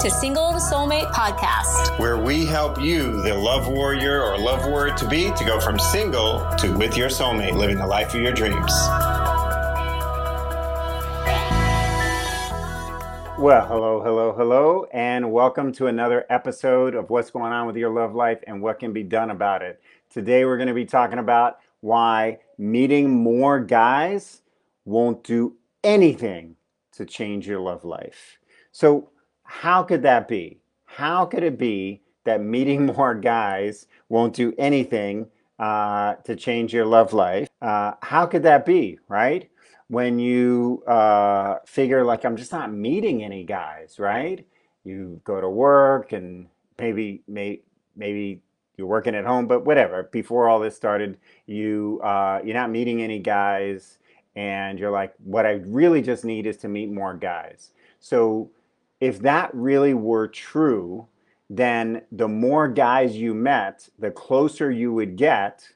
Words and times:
to 0.00 0.10
Single 0.10 0.52
to 0.52 0.56
Soulmate 0.56 1.12
Podcast, 1.12 1.98
where 1.98 2.16
we 2.16 2.46
help 2.46 2.80
you, 2.80 3.20
the 3.20 3.34
love 3.34 3.68
warrior 3.68 4.22
or 4.22 4.38
love 4.38 4.64
warrior 4.64 4.94
to 4.94 5.06
be, 5.06 5.30
to 5.32 5.44
go 5.44 5.60
from 5.60 5.78
single 5.78 6.40
to 6.56 6.72
with 6.78 6.96
your 6.96 7.10
soulmate, 7.10 7.52
living 7.52 7.76
the 7.76 7.86
life 7.86 8.14
of 8.14 8.22
your 8.22 8.32
dreams. 8.32 8.72
Well, 13.38 13.66
hello, 13.66 14.00
hello, 14.02 14.32
hello, 14.32 14.86
and 14.90 15.30
welcome 15.32 15.70
to 15.72 15.88
another 15.88 16.24
episode 16.30 16.94
of 16.94 17.10
What's 17.10 17.30
Going 17.30 17.52
On 17.52 17.66
with 17.66 17.76
Your 17.76 17.90
Love 17.90 18.14
Life 18.14 18.38
and 18.46 18.62
What 18.62 18.78
Can 18.78 18.94
Be 18.94 19.02
Done 19.02 19.30
About 19.30 19.60
It. 19.60 19.82
Today, 20.08 20.46
we're 20.46 20.56
going 20.56 20.68
to 20.68 20.74
be 20.74 20.86
talking 20.86 21.18
about 21.18 21.58
why 21.82 22.38
meeting 22.56 23.10
more 23.10 23.60
guys 23.60 24.40
won't 24.86 25.22
do 25.22 25.56
anything 25.84 26.56
to 26.92 27.04
change 27.04 27.46
your 27.46 27.60
love 27.60 27.84
life. 27.84 28.38
So, 28.72 29.10
how 29.50 29.82
could 29.82 30.02
that 30.02 30.28
be? 30.28 30.60
How 30.84 31.26
could 31.26 31.42
it 31.42 31.58
be 31.58 32.02
that 32.24 32.40
meeting 32.40 32.86
more 32.96 33.14
guys 33.14 33.88
won't 34.08 34.32
do 34.32 34.54
anything 34.56 35.26
uh, 35.58 36.14
to 36.24 36.36
change 36.36 36.72
your 36.72 36.86
love 36.86 37.12
life? 37.12 37.48
Uh, 37.60 37.94
how 38.00 38.26
could 38.26 38.44
that 38.44 38.64
be, 38.64 39.00
right? 39.08 39.50
When 39.88 40.20
you 40.20 40.84
uh, 40.86 41.56
figure, 41.66 42.04
like, 42.04 42.24
I'm 42.24 42.36
just 42.36 42.52
not 42.52 42.72
meeting 42.72 43.24
any 43.24 43.42
guys, 43.42 43.98
right? 43.98 44.46
You 44.84 45.20
go 45.24 45.40
to 45.40 45.50
work 45.50 46.12
and 46.12 46.46
maybe, 46.78 47.22
may, 47.26 47.60
maybe 47.96 48.42
you're 48.76 48.86
working 48.86 49.16
at 49.16 49.26
home, 49.26 49.48
but 49.48 49.66
whatever. 49.66 50.04
Before 50.04 50.48
all 50.48 50.60
this 50.60 50.76
started, 50.76 51.18
you 51.46 52.00
uh, 52.04 52.40
you're 52.44 52.54
not 52.54 52.70
meeting 52.70 53.02
any 53.02 53.18
guys 53.18 53.98
and 54.36 54.78
you're 54.78 54.92
like, 54.92 55.12
what 55.24 55.44
I 55.44 55.60
really 55.66 56.02
just 56.02 56.24
need 56.24 56.46
is 56.46 56.56
to 56.58 56.68
meet 56.68 56.90
more 56.90 57.14
guys. 57.14 57.72
So 57.98 58.48
if 59.00 59.20
that 59.20 59.50
really 59.54 59.94
were 59.94 60.28
true, 60.28 61.06
then 61.48 62.02
the 62.12 62.28
more 62.28 62.68
guys 62.68 63.16
you 63.16 63.34
met, 63.34 63.88
the 63.98 64.10
closer 64.10 64.70
you 64.70 64.92
would 64.92 65.16
get 65.16 65.68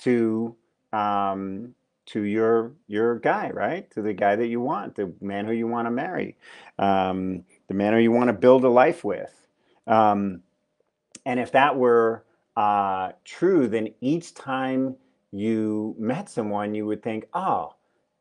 to 0.00 0.54
um, 0.92 1.74
to 2.06 2.22
your 2.22 2.72
your 2.86 3.18
guy, 3.18 3.50
right? 3.50 3.90
To 3.90 4.00
the 4.02 4.14
guy 4.14 4.36
that 4.36 4.46
you 4.46 4.60
want, 4.60 4.94
the 4.94 5.12
man 5.20 5.44
who 5.44 5.52
you 5.52 5.66
want 5.66 5.86
to 5.86 5.90
marry, 5.90 6.36
um, 6.78 7.44
the 7.66 7.74
man 7.74 7.92
who 7.92 7.98
you 7.98 8.12
want 8.12 8.28
to 8.28 8.32
build 8.32 8.64
a 8.64 8.68
life 8.68 9.04
with. 9.04 9.46
Um, 9.86 10.42
and 11.26 11.38
if 11.38 11.52
that 11.52 11.76
were 11.76 12.24
uh, 12.56 13.12
true, 13.24 13.68
then 13.68 13.88
each 14.00 14.34
time 14.34 14.96
you 15.30 15.94
met 15.98 16.30
someone, 16.30 16.74
you 16.74 16.86
would 16.86 17.02
think, 17.02 17.26
oh, 17.34 17.74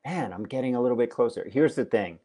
man, 0.06 0.34
I'm 0.34 0.44
getting 0.44 0.76
a 0.76 0.82
little 0.82 0.98
bit 0.98 1.10
closer. 1.10 1.48
Here's 1.50 1.76
the 1.76 1.86
thing 1.86 2.20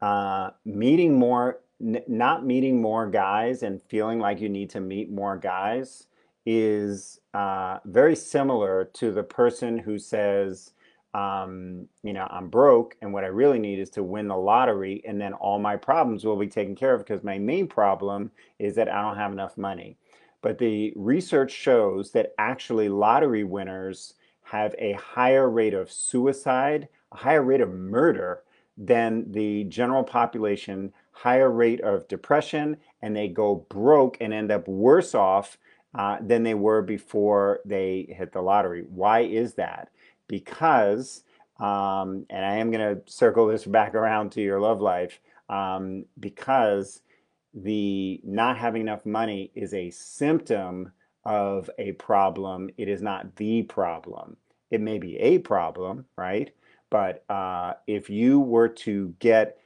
uh, 0.00 0.50
meeting 0.64 1.18
more, 1.18 1.60
not 1.80 2.44
meeting 2.44 2.80
more 2.80 3.08
guys 3.08 3.62
and 3.62 3.82
feeling 3.82 4.18
like 4.18 4.40
you 4.40 4.48
need 4.48 4.70
to 4.70 4.80
meet 4.80 5.10
more 5.10 5.36
guys 5.36 6.06
is 6.46 7.20
uh, 7.34 7.78
very 7.84 8.16
similar 8.16 8.90
to 8.94 9.12
the 9.12 9.22
person 9.22 9.78
who 9.78 9.98
says, 9.98 10.72
um, 11.14 11.86
you 12.02 12.12
know, 12.12 12.26
I'm 12.30 12.48
broke 12.48 12.96
and 13.02 13.12
what 13.12 13.24
I 13.24 13.28
really 13.28 13.58
need 13.58 13.78
is 13.78 13.90
to 13.90 14.02
win 14.02 14.28
the 14.28 14.36
lottery 14.36 15.02
and 15.06 15.20
then 15.20 15.34
all 15.34 15.58
my 15.58 15.76
problems 15.76 16.24
will 16.24 16.36
be 16.36 16.46
taken 16.46 16.74
care 16.74 16.94
of 16.94 17.00
because 17.00 17.22
my 17.22 17.38
main 17.38 17.66
problem 17.66 18.30
is 18.58 18.74
that 18.76 18.88
I 18.88 19.02
don't 19.02 19.16
have 19.16 19.32
enough 19.32 19.58
money. 19.58 19.96
But 20.40 20.58
the 20.58 20.92
research 20.96 21.50
shows 21.50 22.12
that 22.12 22.34
actually 22.38 22.88
lottery 22.88 23.44
winners 23.44 24.14
have 24.44 24.74
a 24.78 24.92
higher 24.92 25.50
rate 25.50 25.74
of 25.74 25.90
suicide 25.90 26.88
a 27.12 27.16
higher 27.16 27.42
rate 27.42 27.60
of 27.60 27.72
murder 27.72 28.42
than 28.78 29.32
the 29.32 29.64
general 29.64 30.04
population, 30.04 30.92
higher 31.10 31.50
rate 31.50 31.80
of 31.80 32.06
depression, 32.06 32.76
and 33.02 33.14
they 33.14 33.28
go 33.28 33.66
broke 33.68 34.16
and 34.20 34.32
end 34.32 34.52
up 34.52 34.68
worse 34.68 35.14
off 35.14 35.58
uh, 35.94 36.18
than 36.20 36.44
they 36.44 36.54
were 36.54 36.80
before 36.80 37.60
they 37.64 38.06
hit 38.16 38.32
the 38.32 38.40
lottery. 38.40 38.84
Why 38.88 39.20
is 39.20 39.54
that? 39.54 39.90
Because, 40.28 41.24
um, 41.58 42.24
and 42.30 42.44
I 42.44 42.56
am 42.56 42.70
going 42.70 42.96
to 42.96 43.12
circle 43.12 43.48
this 43.48 43.64
back 43.64 43.94
around 43.94 44.30
to 44.32 44.40
your 44.40 44.60
love 44.60 44.80
life, 44.80 45.20
um, 45.48 46.04
because 46.20 47.02
the 47.54 48.20
not 48.22 48.58
having 48.58 48.82
enough 48.82 49.04
money 49.04 49.50
is 49.54 49.74
a 49.74 49.90
symptom 49.90 50.92
of 51.24 51.68
a 51.78 51.92
problem. 51.92 52.70
It 52.76 52.88
is 52.88 53.02
not 53.02 53.34
the 53.36 53.62
problem. 53.62 54.36
It 54.70 54.80
may 54.80 54.98
be 54.98 55.16
a 55.16 55.38
problem, 55.38 56.04
right? 56.16 56.52
But 56.90 57.24
uh, 57.28 57.74
if 57.86 58.08
you 58.08 58.40
were 58.40 58.68
to 58.68 59.14
get, 59.18 59.58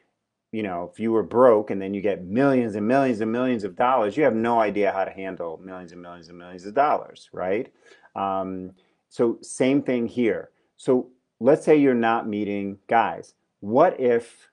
you 0.50 0.62
know, 0.62 0.90
if 0.92 0.98
you 0.98 1.12
were 1.12 1.22
broke 1.22 1.70
and 1.70 1.80
then 1.80 1.94
you 1.94 2.00
get 2.00 2.24
millions 2.24 2.74
and 2.74 2.86
millions 2.86 3.20
and 3.20 3.30
millions 3.30 3.64
of 3.64 3.76
dollars, 3.76 4.16
you 4.16 4.24
have 4.24 4.34
no 4.34 4.60
idea 4.60 4.92
how 4.92 5.04
to 5.04 5.10
handle 5.10 5.60
millions 5.62 5.92
and 5.92 6.02
millions 6.02 6.28
and 6.28 6.38
millions 6.38 6.66
of 6.66 6.74
dollars, 6.74 7.30
right? 7.32 7.72
Um, 8.16 8.72
so, 9.08 9.38
same 9.42 9.82
thing 9.82 10.06
here. 10.06 10.50
So, 10.76 11.08
let's 11.40 11.64
say 11.64 11.76
you're 11.76 11.94
not 11.94 12.28
meeting 12.28 12.78
guys. 12.88 13.34
What 13.60 14.00
if, 14.00 14.48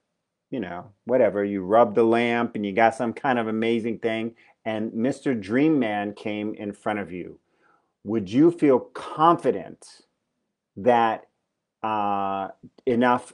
you 0.52 0.60
know, 0.60 0.92
whatever, 1.06 1.44
you 1.44 1.64
rub 1.64 1.96
the 1.96 2.04
lamp 2.04 2.56
and 2.56 2.66
you 2.66 2.72
got 2.74 2.96
some 2.96 3.14
kind 3.14 3.40
of 3.40 3.48
amazing 3.48 4.00
thing 4.00 4.36
and 4.66 4.92
Mr. 4.92 5.40
Dream 5.40 5.80
Man 5.80 6.14
came 6.14 6.54
in 6.56 6.74
front 6.74 7.00
of 7.00 7.12
you? 7.12 7.40
Would 8.04 8.30
you 8.30 8.52
feel 8.52 8.80
confident 8.80 10.04
that 10.78 11.29
uh, 11.84 12.50
enough 12.86 13.34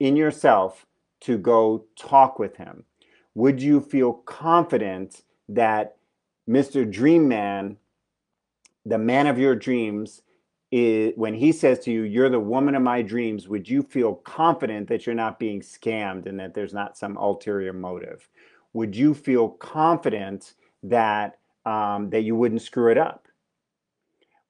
in 0.00 0.16
yourself 0.16 0.86
to 1.20 1.38
go 1.38 1.84
talk 1.96 2.38
with 2.38 2.56
him? 2.56 2.84
Would 3.34 3.60
you 3.60 3.80
feel 3.80 4.12
confident 4.12 5.22
that 5.48 5.96
Mr. 6.48 6.90
Dream 6.90 7.26
Man, 7.28 7.76
the 8.84 8.98
man 8.98 9.26
of 9.26 9.38
your 9.38 9.56
dreams, 9.56 10.22
is, 10.70 11.12
when 11.16 11.34
he 11.34 11.52
says 11.52 11.78
to 11.80 11.92
you, 11.92 12.02
You're 12.02 12.28
the 12.28 12.40
woman 12.40 12.74
of 12.74 12.82
my 12.82 13.02
dreams, 13.02 13.48
would 13.48 13.68
you 13.68 13.82
feel 13.82 14.14
confident 14.14 14.88
that 14.88 15.06
you're 15.06 15.14
not 15.14 15.38
being 15.38 15.60
scammed 15.60 16.26
and 16.26 16.38
that 16.40 16.54
there's 16.54 16.74
not 16.74 16.98
some 16.98 17.16
ulterior 17.16 17.72
motive? 17.72 18.28
Would 18.72 18.96
you 18.96 19.14
feel 19.14 19.48
confident 19.48 20.54
that 20.82 21.38
um, 21.64 22.10
that 22.10 22.22
you 22.22 22.36
wouldn't 22.36 22.62
screw 22.62 22.90
it 22.90 22.98
up? 22.98 23.23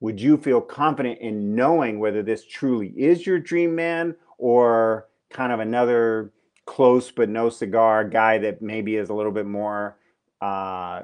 Would 0.04 0.20
you 0.20 0.36
feel 0.36 0.60
confident 0.60 1.18
in 1.20 1.54
knowing 1.54 1.98
whether 1.98 2.22
this 2.22 2.44
truly 2.44 2.88
is 2.88 3.26
your 3.26 3.38
dream 3.38 3.74
man 3.74 4.14
or 4.36 5.08
kind 5.30 5.50
of 5.50 5.60
another 5.60 6.30
close 6.66 7.10
but 7.10 7.30
no 7.30 7.48
cigar 7.48 8.04
guy 8.04 8.36
that 8.36 8.60
maybe 8.60 8.96
is 8.96 9.08
a 9.08 9.14
little 9.14 9.32
bit 9.32 9.46
more 9.46 9.96
uh, 10.42 11.00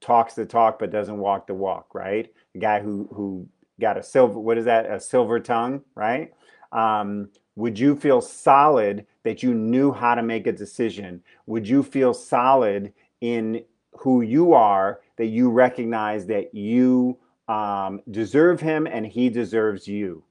talks 0.00 0.34
the 0.34 0.46
talk 0.46 0.78
but 0.78 0.92
doesn't 0.92 1.18
walk 1.18 1.48
the 1.48 1.54
walk, 1.54 1.92
right? 1.96 2.32
A 2.54 2.58
guy 2.58 2.78
who 2.78 3.08
who 3.12 3.44
got 3.80 3.98
a 3.98 4.04
silver 4.04 4.38
what 4.38 4.56
is 4.56 4.66
that 4.66 4.86
a 4.86 5.00
silver 5.00 5.40
tongue, 5.40 5.82
right? 5.96 6.32
Um, 6.70 7.30
would 7.56 7.76
you 7.76 7.96
feel 7.96 8.20
solid 8.20 9.04
that 9.24 9.42
you 9.42 9.52
knew 9.52 9.90
how 9.90 10.14
to 10.14 10.22
make 10.22 10.46
a 10.46 10.52
decision? 10.52 11.24
Would 11.46 11.66
you 11.66 11.82
feel 11.82 12.14
solid 12.14 12.92
in 13.20 13.64
who 13.98 14.20
you 14.20 14.52
are 14.52 15.00
that 15.16 15.26
you 15.26 15.50
recognize 15.50 16.26
that 16.26 16.54
you 16.54 17.18
um, 17.48 18.00
deserve 18.10 18.60
him 18.60 18.86
and 18.86 19.06
he 19.06 19.28
deserves 19.28 19.86
you. 19.86 20.24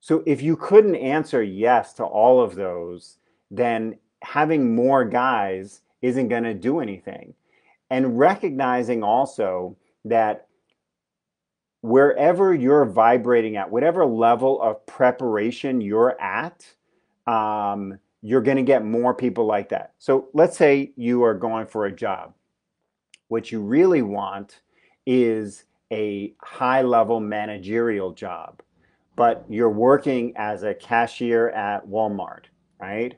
So 0.00 0.22
if 0.26 0.42
you 0.42 0.56
couldn't 0.56 0.96
answer 0.96 1.42
yes 1.42 1.92
to 1.94 2.04
all 2.04 2.40
of 2.40 2.54
those, 2.54 3.18
then 3.50 3.98
having 4.22 4.74
more 4.74 5.04
guys 5.04 5.82
isn't 6.02 6.28
going 6.28 6.44
to 6.44 6.54
do 6.54 6.80
anything. 6.80 7.34
And 7.90 8.18
recognizing 8.18 9.02
also 9.02 9.76
that 10.04 10.46
wherever 11.82 12.52
you're 12.54 12.84
vibrating 12.84 13.56
at, 13.56 13.70
whatever 13.70 14.04
level 14.04 14.60
of 14.60 14.84
preparation 14.86 15.80
you're 15.80 16.20
at, 16.20 16.66
um, 17.26 17.98
you're 18.22 18.40
going 18.40 18.56
to 18.56 18.62
get 18.62 18.84
more 18.84 19.14
people 19.14 19.46
like 19.46 19.68
that. 19.68 19.92
So 19.98 20.28
let's 20.34 20.56
say 20.56 20.92
you 20.96 21.22
are 21.22 21.34
going 21.34 21.66
for 21.66 21.86
a 21.86 21.92
job. 21.92 22.34
What 23.28 23.52
you 23.52 23.60
really 23.60 24.02
want 24.02 24.62
is 25.06 25.64
a 25.92 26.34
high 26.42 26.82
level 26.82 27.20
managerial 27.20 28.12
job, 28.12 28.62
but 29.14 29.44
you're 29.48 29.70
working 29.70 30.32
as 30.36 30.62
a 30.62 30.74
cashier 30.74 31.50
at 31.50 31.86
Walmart, 31.86 32.44
right? 32.80 33.14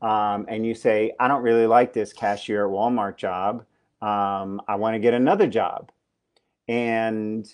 Um, 0.00 0.46
and 0.48 0.64
you 0.64 0.74
say, 0.74 1.12
I 1.18 1.28
don't 1.28 1.42
really 1.42 1.66
like 1.66 1.92
this 1.92 2.12
cashier 2.12 2.66
at 2.66 2.72
Walmart 2.72 3.16
job. 3.16 3.64
Um, 4.00 4.62
I 4.68 4.76
want 4.76 4.94
to 4.94 5.00
get 5.00 5.14
another 5.14 5.46
job. 5.46 5.90
And 6.68 7.52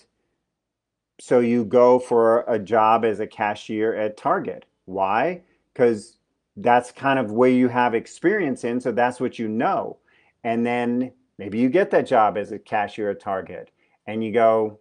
so 1.19 1.39
you 1.39 1.65
go 1.65 1.97
for 1.97 2.43
a 2.47 2.59
job 2.59 3.05
as 3.05 3.19
a 3.19 3.27
cashier 3.27 3.95
at 3.95 4.17
Target. 4.17 4.65
Why? 4.85 5.41
Because 5.73 6.17
that's 6.57 6.91
kind 6.91 7.17
of 7.19 7.31
where 7.31 7.49
you 7.49 7.67
have 7.67 7.95
experience 7.95 8.63
in. 8.63 8.79
So 8.79 8.91
that's 8.91 9.19
what 9.19 9.39
you 9.39 9.47
know. 9.47 9.97
And 10.43 10.65
then 10.65 11.11
maybe 11.37 11.57
you 11.57 11.69
get 11.69 11.89
that 11.91 12.05
job 12.05 12.37
as 12.37 12.51
a 12.51 12.59
cashier 12.59 13.09
at 13.09 13.19
Target 13.19 13.71
and 14.07 14.23
you 14.23 14.31
go, 14.31 14.79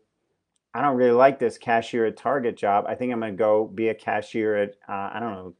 I 0.75 0.82
don't 0.82 0.97
really 0.97 1.12
like 1.12 1.38
this 1.38 1.59
cashier 1.59 2.06
at 2.06 2.17
Target 2.17 2.56
job. 2.56 2.85
I 2.88 2.94
think 2.94 3.12
I'm 3.12 3.21
going 3.21 3.32
to 3.32 3.38
go 3.38 3.67
be 3.67 3.88
a 3.88 3.94
cashier 3.94 4.56
at, 4.56 4.71
uh, 4.88 5.11
I 5.15 5.21
don't 5.21 5.32
know, 5.32 5.55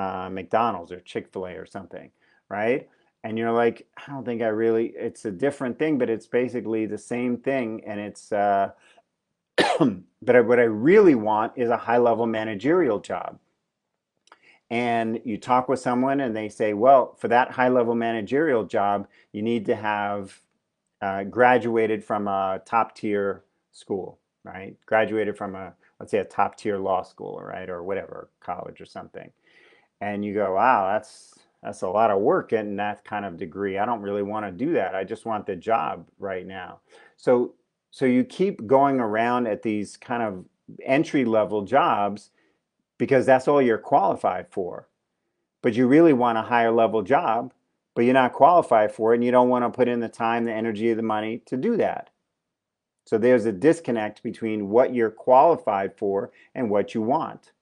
uh, 0.00 0.28
McDonald's 0.30 0.92
or 0.92 1.00
Chick 1.00 1.28
fil 1.32 1.46
A 1.46 1.52
or 1.52 1.66
something, 1.66 2.10
right? 2.48 2.88
and 3.22 3.38
you're 3.38 3.52
like, 3.52 3.86
I 3.96 4.10
don't 4.10 4.24
think 4.24 4.42
I 4.42 4.46
really, 4.46 4.92
it's 4.96 5.24
a 5.24 5.30
different 5.30 5.78
thing, 5.78 5.98
but 5.98 6.08
it's 6.08 6.26
basically 6.26 6.86
the 6.86 6.98
same 6.98 7.36
thing. 7.36 7.82
And 7.86 8.00
it's, 8.00 8.32
uh, 8.32 8.70
but 9.78 10.46
what 10.46 10.58
I 10.58 10.64
really 10.64 11.14
want 11.14 11.52
is 11.56 11.68
a 11.70 11.76
high 11.76 11.98
level 11.98 12.26
managerial 12.26 12.98
job. 12.98 13.38
And 14.70 15.20
you 15.24 15.36
talk 15.36 15.68
with 15.68 15.80
someone 15.80 16.20
and 16.20 16.34
they 16.34 16.48
say, 16.48 16.74
well, 16.74 17.16
for 17.18 17.28
that 17.28 17.50
high 17.50 17.68
level 17.68 17.94
managerial 17.94 18.64
job, 18.64 19.08
you 19.32 19.42
need 19.42 19.66
to 19.66 19.74
have 19.74 20.40
uh, 21.02 21.24
graduated 21.24 22.04
from 22.04 22.28
a 22.28 22.60
top 22.64 22.94
tier 22.94 23.44
school, 23.72 24.18
right? 24.44 24.76
Graduated 24.86 25.36
from 25.36 25.54
a, 25.54 25.72
let's 25.98 26.10
say, 26.10 26.18
a 26.18 26.24
top 26.24 26.56
tier 26.56 26.78
law 26.78 27.02
school, 27.02 27.40
right? 27.42 27.68
Or 27.68 27.82
whatever, 27.82 28.30
college 28.40 28.80
or 28.80 28.86
something. 28.86 29.30
And 30.00 30.24
you 30.24 30.34
go, 30.34 30.54
wow, 30.54 30.92
that's, 30.92 31.34
that's 31.62 31.82
a 31.82 31.88
lot 31.88 32.10
of 32.10 32.20
work 32.20 32.50
getting 32.50 32.76
that 32.76 33.04
kind 33.04 33.24
of 33.24 33.36
degree. 33.36 33.78
I 33.78 33.84
don't 33.84 34.02
really 34.02 34.22
want 34.22 34.46
to 34.46 34.52
do 34.52 34.72
that. 34.74 34.94
I 34.94 35.04
just 35.04 35.26
want 35.26 35.46
the 35.46 35.56
job 35.56 36.06
right 36.18 36.46
now. 36.46 36.80
So 37.16 37.54
so 37.90 38.06
you 38.06 38.24
keep 38.24 38.66
going 38.66 39.00
around 39.00 39.46
at 39.46 39.62
these 39.62 39.96
kind 39.96 40.22
of 40.22 40.44
entry 40.84 41.24
level 41.24 41.62
jobs 41.62 42.30
because 42.98 43.26
that's 43.26 43.48
all 43.48 43.60
you're 43.60 43.78
qualified 43.78 44.46
for. 44.50 44.88
But 45.62 45.74
you 45.74 45.86
really 45.86 46.12
want 46.12 46.38
a 46.38 46.42
higher 46.42 46.70
level 46.70 47.02
job, 47.02 47.52
but 48.00 48.06
you're 48.06 48.14
not 48.14 48.32
qualified 48.32 48.90
for 48.90 49.12
it 49.12 49.16
and 49.16 49.24
you 49.26 49.30
don't 49.30 49.50
want 49.50 49.62
to 49.62 49.68
put 49.68 49.86
in 49.86 50.00
the 50.00 50.08
time, 50.08 50.46
the 50.46 50.52
energy, 50.54 50.90
the 50.94 51.02
money 51.02 51.42
to 51.44 51.54
do 51.54 51.76
that. 51.76 52.08
So 53.04 53.18
there's 53.18 53.44
a 53.44 53.52
disconnect 53.52 54.22
between 54.22 54.70
what 54.70 54.94
you're 54.94 55.10
qualified 55.10 55.98
for 55.98 56.30
and 56.54 56.70
what 56.70 56.94
you 56.94 57.02
want. 57.02 57.52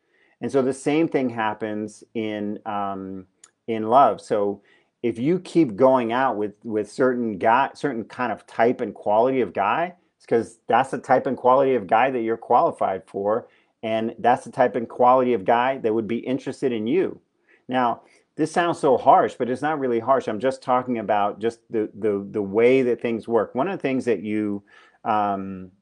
And 0.41 0.53
so 0.53 0.63
the 0.63 0.73
same 0.73 1.09
thing 1.09 1.29
happens 1.29 2.05
in 2.15 2.61
um, 2.67 3.27
in 3.67 3.89
love. 3.89 4.21
So 4.21 4.63
if 5.03 5.19
you 5.19 5.41
keep 5.41 5.75
going 5.75 6.13
out 6.13 6.37
with 6.37 6.55
with 6.63 6.89
certain 6.89 7.37
guy, 7.37 7.71
certain 7.75 8.05
kind 8.05 8.31
of 8.31 8.47
type 8.47 8.81
and 8.81 8.95
quality 8.95 9.41
of 9.41 9.53
guy, 9.53 9.93
it's 10.19 10.25
because 10.25 10.61
that's 10.69 10.93
the 10.93 10.99
type 10.99 11.27
and 11.27 11.37
quality 11.37 11.75
of 11.75 11.89
guy 11.89 12.13
that 12.13 12.21
you're 12.21 12.37
qualified 12.37 13.03
for, 13.09 13.49
and 13.83 14.15
that's 14.21 14.45
the 14.45 14.53
type 14.53 14.77
and 14.77 14.89
quality 14.89 15.35
of 15.35 15.45
guy 15.45 15.79
that 15.79 15.93
would 15.93 16.07
be 16.07 16.19
interested 16.19 16.71
in 16.71 16.87
you. 16.87 17.21
Now, 17.69 18.03
this 18.39 18.53
sounds 18.53 18.79
so 18.79 18.97
harsh, 18.97 19.35
but 19.37 19.51
it's 19.51 19.63
not 19.63 19.81
really 19.81 19.99
harsh. 19.99 20.29
I'm 20.29 20.39
just 20.39 20.63
talking 20.63 20.99
about 20.99 21.41
just 21.41 21.59
the 21.71 21.91
the 21.99 22.25
the 22.31 22.41
way 22.41 22.83
that 22.83 23.03
things 23.03 23.27
work. 23.27 23.53
One 23.57 23.67
of 23.67 23.77
the 23.77 23.83
things 23.83 24.05
that 24.05 24.23
you 24.23 24.63
um, 25.05 25.73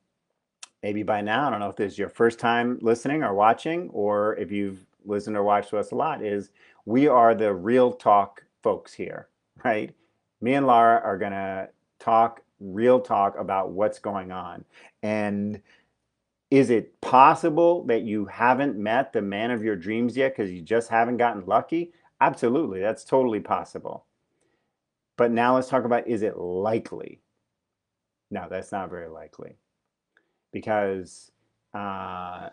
maybe 0.83 1.03
by 1.03 1.21
now, 1.21 1.47
I 1.47 1.51
don't 1.51 1.61
know 1.61 1.69
if 1.69 1.77
this 1.77 1.93
is 1.93 1.99
your 1.99 2.09
first 2.09 2.39
time 2.39 2.79
listening 2.81 3.23
or 3.23 3.35
watching, 3.35 3.91
or 3.91 4.37
if 4.37 4.51
you've 4.51 4.87
listened 5.05 5.37
or 5.37 5.43
watched 5.43 5.69
to 5.71 5.79
us 5.79 5.91
a 5.91 5.95
lot, 5.97 6.25
is 6.25 6.51
we 6.87 7.07
are 7.09 7.35
the 7.35 7.53
real 7.53 7.93
talk 7.93 8.43
folks 8.63 8.95
here, 8.95 9.29
right? 9.63 9.95
Me 10.41 10.55
and 10.55 10.67
Laura 10.67 10.99
are 11.05 11.19
to 11.19 11.69
talk 11.99 12.41
real 12.59 13.01
talk 13.01 13.39
about 13.39 13.73
what's 13.73 13.99
going 13.99 14.33
on. 14.33 14.65
And 15.03 15.61
is 16.51 16.71
it 16.71 16.99
possible 17.03 17.85
that 17.85 18.03
you 18.03 18.25
haven't 18.25 18.79
met 18.79 19.13
the 19.13 19.21
man 19.21 19.51
of 19.51 19.63
your 19.63 19.77
dreams 19.77 20.17
yet 20.17 20.35
because 20.35 20.51
you 20.51 20.63
just 20.63 20.89
haven't 20.89 21.19
gotten 21.19 21.45
lucky? 21.45 21.93
Absolutely, 22.21 22.81
that's 22.81 23.05
totally 23.05 23.41
possible. 23.41 24.07
But 25.17 25.31
now 25.33 25.55
let's 25.55 25.69
talk 25.69 25.85
about 25.85 26.07
is 26.07 26.23
it 26.23 26.39
likely? 26.39 27.21
No, 28.31 28.47
that's 28.51 28.73
not 28.73 28.91
very 28.91 29.09
likely 29.09 29.57
because 30.53 31.31
uh, 31.75 32.49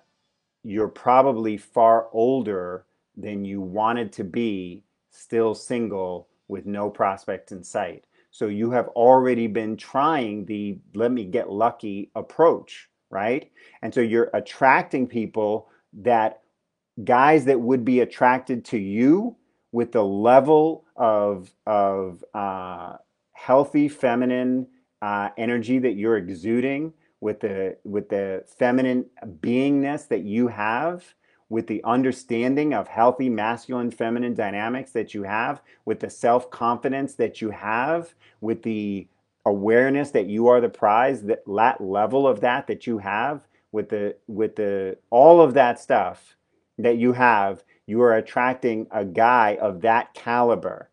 you're 0.64 0.88
probably 0.90 1.58
far 1.58 2.10
older 2.12 2.86
than 3.18 3.46
you 3.46 3.62
wanted 3.62 4.12
to 4.14 4.24
be, 4.24 4.84
still 5.10 5.54
single 5.56 6.28
with 6.48 6.66
no 6.66 6.90
prospects 6.90 7.52
in 7.52 7.64
sight. 7.64 8.06
So 8.32 8.48
you 8.48 8.72
have 8.72 8.88
already 8.90 9.48
been 9.48 9.78
trying 9.78 10.46
the 10.46 10.80
let 10.96 11.12
me 11.12 11.26
get 11.26 11.50
lucky 11.52 12.12
approach, 12.16 12.90
right? 13.10 13.52
And 13.82 13.94
so 13.94 14.02
you're 14.02 14.32
attracting 14.34 15.08
people 15.08 15.70
that 15.94 16.42
guys 17.04 17.46
that 17.46 17.60
would 17.60 17.86
be 17.86 18.02
attracted 18.02 18.66
to 18.66 18.78
you 18.78 19.36
with 19.74 19.92
the 19.92 20.04
level 20.04 20.86
of 20.96 21.54
of 21.68 22.24
uh, 22.34 22.96
healthy 23.34 23.90
feminine 23.90 24.68
uh, 25.02 25.30
energy 25.38 25.80
that 25.80 25.96
you're 25.96 26.16
exuding, 26.16 26.94
with 27.20 27.42
the 27.42 27.76
with 27.84 28.08
the 28.08 28.46
feminine 28.58 29.06
beingness 29.42 30.08
that 30.08 30.22
you 30.24 30.48
have 30.48 31.04
with 31.54 31.68
the 31.68 31.84
understanding 31.84 32.74
of 32.74 32.88
healthy 32.88 33.30
masculine 33.30 33.92
feminine 33.92 34.34
dynamics 34.34 34.92
that 34.92 35.14
you 35.14 35.22
have, 35.22 35.62
with 35.86 36.00
the 36.00 36.10
self 36.10 36.50
confidence 36.50 37.14
that 37.14 37.42
you 37.42 37.52
have, 37.52 38.16
with 38.42 38.64
the 38.64 39.08
awareness 39.46 40.10
that 40.10 40.26
you 40.26 40.48
are 40.48 40.60
the 40.60 40.68
prize, 40.68 41.22
that, 41.22 41.44
that 41.46 41.80
level 41.80 42.28
of 42.28 42.42
that 42.42 42.66
that 42.66 42.88
you 42.88 42.98
have, 42.98 43.48
with 43.72 43.90
the 43.90 44.16
with 44.26 44.56
the 44.56 44.98
all 45.12 45.42
of 45.42 45.54
that 45.54 45.80
stuff 45.80 46.36
that 46.80 46.98
you 46.98 47.14
have, 47.14 47.64
you 47.86 48.02
are 48.02 48.16
attracting 48.16 48.88
a 48.92 49.04
guy 49.04 49.58
of 49.62 49.82
that 49.82 50.14
caliber. 50.14 50.90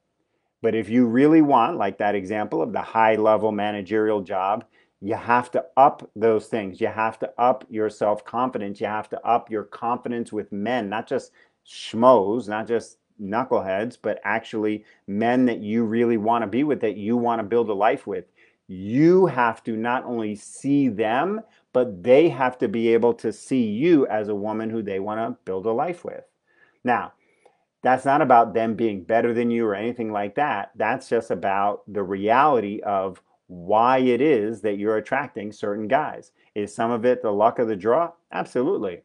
But 0.62 0.75
if 0.75 0.88
you 0.88 1.06
really 1.06 1.40
want, 1.40 1.78
like 1.78 1.98
that 1.98 2.14
example 2.14 2.60
of 2.60 2.72
the 2.72 2.82
high 2.82 3.16
level 3.16 3.52
managerial 3.52 4.20
job, 4.20 4.64
you 5.00 5.14
have 5.14 5.50
to 5.52 5.64
up 5.76 6.10
those 6.14 6.46
things. 6.46 6.81
You 6.81 6.88
have 6.88 7.19
to 7.20 7.32
up 7.38 7.64
your 7.70 7.88
self 7.88 8.25
confidence. 8.25 8.81
You 8.81 8.87
have 8.87 9.08
to 9.10 9.26
up 9.26 9.50
your 9.50 9.64
confidence 9.64 10.32
with 10.32 10.52
men, 10.52 10.90
not 10.90 11.06
just 11.06 11.32
schmoes, 11.66 12.48
not 12.48 12.66
just 12.66 12.98
knuckleheads, 13.20 13.96
but 14.00 14.20
actually 14.25 14.84
men 15.06 15.46
that 15.46 15.60
you 15.60 15.84
really 15.84 16.16
want 16.16 16.43
to 16.43 16.46
be 16.46 16.64
with, 16.64 16.81
that 16.81 16.96
you 16.96 17.16
want 17.16 17.38
to 17.38 17.44
build 17.44 17.69
a 17.70 17.75
life 17.75 18.06
with. 18.06 18.26
You 18.69 19.26
have 19.26 19.64
to 19.64 19.76
not 19.76 20.04
only 20.04 20.34
see 20.34 20.88
them, 20.88 21.40
but 21.72 22.02
they 22.02 22.28
have 22.28 22.58
to 22.58 22.69
be 22.69 22.88
able 22.88 23.14
to 23.14 23.32
see 23.32 23.64
you 23.64 24.06
as 24.08 24.28
a 24.28 24.34
woman 24.34 24.70
who 24.70 24.82
they 24.82 25.00
want 25.00 25.19
to 25.20 25.38
build 25.44 25.66
a 25.66 25.72
life 25.72 26.04
with. 26.04 26.25
Now, 26.85 27.12
that's 27.82 28.05
not 28.05 28.23
about 28.23 28.53
them 28.53 28.75
being 28.75 29.03
better 29.05 29.32
than 29.32 29.50
you 29.50 29.67
or 29.67 29.75
anything 29.75 30.12
like 30.12 30.35
that. 30.35 30.71
That's 30.77 31.09
just 31.09 31.31
about 31.31 31.82
the 31.87 32.03
reality 32.03 32.81
of 32.81 33.23
why 33.47 33.99
it 33.99 34.21
is 34.21 34.61
that 34.61 34.79
you're 34.79 34.97
attracting 34.97 35.53
certain 35.53 35.88
guys. 35.88 36.32
Is 36.55 36.75
some 36.75 36.91
of 36.91 37.05
it 37.05 37.23
the 37.23 37.32
luck 37.32 37.59
of 37.59 37.69
the 37.69 37.77
draw? 37.77 38.12
Absolutely. 38.31 39.03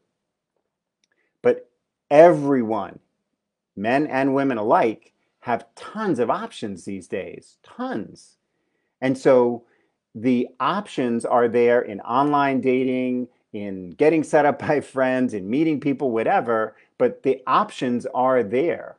But 1.42 1.70
everyone, 2.12 3.00
men 3.76 4.08
and 4.08 4.36
women 4.36 4.58
alike, 4.58 5.14
have 5.42 5.68
tons 5.76 6.20
of 6.20 6.30
options 6.30 6.86
these 6.86 7.08
days. 7.08 7.58
Tons. 7.64 8.36
And 9.02 9.18
so 9.18 9.64
the 10.14 10.48
options 10.60 11.26
are 11.26 11.48
there 11.48 11.82
in 11.82 12.02
online 12.02 12.62
dating, 12.62 13.28
in 13.54 13.92
getting 13.92 14.24
set 14.24 14.46
up 14.46 14.60
by 14.68 14.80
friends, 14.80 15.34
in 15.34 15.50
meeting 15.50 15.80
people, 15.80 16.12
whatever, 16.12 16.76
but 16.98 17.24
the 17.24 17.42
options 17.48 18.06
are 18.08 18.44
there. 18.44 18.98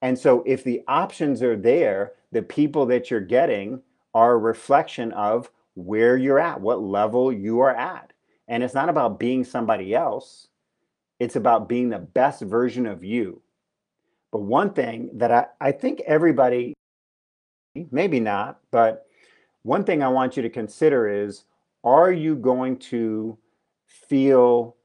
And 0.00 0.18
so 0.18 0.42
if 0.46 0.64
the 0.64 0.82
options 0.86 1.42
are 1.42 1.56
there, 1.56 2.12
the 2.32 2.42
people 2.42 2.86
that 2.86 3.10
you're 3.10 3.20
getting 3.20 3.82
are 4.14 4.32
a 4.32 4.38
reflection 4.38 5.12
of 5.12 5.50
where 5.74 6.16
you're 6.16 6.38
at, 6.38 6.60
what 6.60 6.82
level 6.82 7.32
you 7.32 7.60
are 7.60 7.74
at. 7.74 8.12
And 8.46 8.62
it's 8.62 8.74
not 8.74 8.88
about 8.88 9.18
being 9.18 9.44
somebody 9.44 9.94
else, 9.94 10.48
it's 11.20 11.36
about 11.36 11.68
being 11.68 11.88
the 11.88 11.98
best 11.98 12.42
version 12.42 12.86
of 12.86 13.04
you. 13.04 13.42
But 14.30 14.42
one 14.42 14.72
thing 14.72 15.10
that 15.14 15.32
I, 15.32 15.46
I 15.60 15.72
think 15.72 16.00
everybody, 16.06 16.74
maybe 17.90 18.20
not, 18.20 18.60
but 18.70 19.06
one 19.62 19.84
thing 19.84 20.02
I 20.02 20.08
want 20.08 20.36
you 20.36 20.42
to 20.42 20.50
consider 20.50 21.08
is 21.08 21.44
are 21.84 22.12
you 22.12 22.36
going 22.36 22.78
to 22.78 23.38
feel 23.86 24.76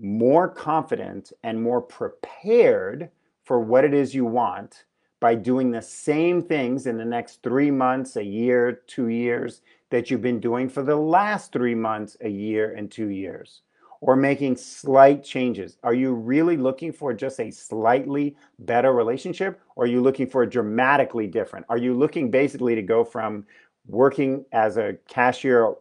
more 0.00 0.48
confident 0.48 1.32
and 1.42 1.62
more 1.62 1.80
prepared 1.80 3.10
for 3.44 3.60
what 3.60 3.84
it 3.84 3.92
is 3.92 4.14
you 4.14 4.24
want 4.24 4.84
by 5.20 5.34
doing 5.34 5.70
the 5.70 5.82
same 5.82 6.42
things 6.42 6.86
in 6.86 6.96
the 6.96 7.04
next 7.04 7.42
three 7.42 7.70
months, 7.70 8.16
a 8.16 8.24
year, 8.24 8.80
two 8.86 9.08
years 9.08 9.60
that 9.90 10.10
you've 10.10 10.22
been 10.22 10.40
doing 10.40 10.68
for 10.68 10.82
the 10.82 10.96
last 10.96 11.52
three 11.52 11.74
months, 11.74 12.16
a 12.22 12.28
year, 12.28 12.74
and 12.74 12.90
two 12.90 13.08
years, 13.08 13.60
or 14.00 14.16
making 14.16 14.56
slight 14.56 15.22
changes. 15.22 15.76
Are 15.82 15.92
you 15.92 16.14
really 16.14 16.56
looking 16.56 16.92
for 16.92 17.12
just 17.12 17.38
a 17.38 17.50
slightly 17.50 18.34
better 18.60 18.92
relationship, 18.92 19.60
or 19.76 19.84
are 19.84 19.88
you 19.88 20.00
looking 20.00 20.26
for 20.26 20.42
a 20.42 20.48
dramatically 20.48 21.26
different? 21.26 21.66
Are 21.68 21.76
you 21.76 21.92
looking 21.92 22.30
basically 22.30 22.74
to 22.74 22.82
go 22.82 23.04
from 23.04 23.44
working 23.86 24.46
as 24.52 24.78
a 24.78 24.96
cashier 25.08 25.74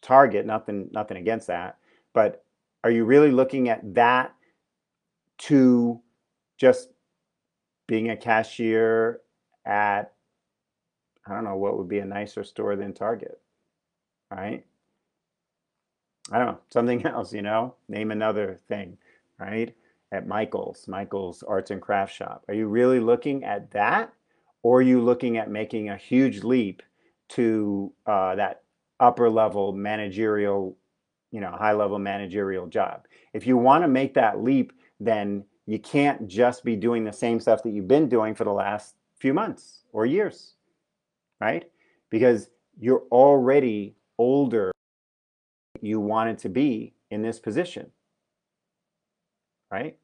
target, 0.00 0.46
nothing, 0.46 0.88
nothing 0.92 1.18
against 1.18 1.48
that, 1.48 1.76
but 2.14 2.45
are 2.86 2.90
you 2.90 3.04
really 3.04 3.30
looking 3.30 3.68
at 3.68 3.94
that 3.94 4.34
to 5.38 6.00
just 6.56 6.90
being 7.86 8.10
a 8.10 8.16
cashier 8.16 9.20
at 9.64 10.12
I 11.26 11.34
don't 11.34 11.44
know 11.44 11.56
what 11.56 11.76
would 11.76 11.88
be 11.88 11.98
a 11.98 12.04
nicer 12.04 12.44
store 12.44 12.76
than 12.76 12.92
Target, 12.92 13.40
right? 14.30 14.64
I 16.30 16.38
don't 16.38 16.46
know, 16.46 16.58
something 16.70 17.04
else, 17.06 17.32
you 17.32 17.42
know, 17.42 17.74
name 17.88 18.12
another 18.12 18.58
thing, 18.68 18.96
right? 19.40 19.74
At 20.12 20.28
Michael's, 20.28 20.86
Michael's 20.86 21.42
Arts 21.42 21.72
and 21.72 21.82
Crafts 21.82 22.14
Shop. 22.14 22.44
Are 22.46 22.54
you 22.54 22.68
really 22.68 23.00
looking 23.00 23.42
at 23.42 23.72
that? 23.72 24.12
or 24.66 24.80
are 24.80 24.82
you 24.82 25.00
looking 25.00 25.36
at 25.36 25.48
making 25.48 25.90
a 25.90 25.96
huge 25.96 26.42
leap 26.42 26.82
to 27.28 27.92
uh, 28.04 28.34
that 28.34 28.62
upper 28.98 29.30
level 29.30 29.72
managerial, 29.72 30.76
you 31.36 31.42
know, 31.42 31.50
high 31.50 31.74
level 31.74 31.98
managerial 31.98 32.66
job? 32.66 33.06
If 33.34 33.46
you 33.46 33.58
want 33.58 33.84
to 33.84 33.88
make 33.88 34.14
that 34.14 34.42
leap, 34.42 34.72
then 34.98 35.44
you 35.66 35.78
can't 35.78 36.26
just 36.26 36.64
be 36.64 36.76
doing 36.76 37.04
the 37.04 37.12
same 37.12 37.40
stuff 37.40 37.62
that 37.62 37.72
you've 37.72 37.86
been 37.86 38.08
doing 38.08 38.34
for 38.34 38.44
the 38.44 38.52
last 38.52 38.94
few 39.18 39.34
months 39.34 39.82
or 39.92 40.06
years, 40.06 40.54
right? 41.38 41.70
Because 42.08 42.48
you're 42.80 43.04
already 43.12 43.96
older 44.16 44.72
you 45.82 46.00
wanted 46.00 46.38
to 46.38 46.48
be 46.48 46.94
in 47.10 47.20
this 47.20 47.38
position, 47.38 47.90
right? 49.70 49.98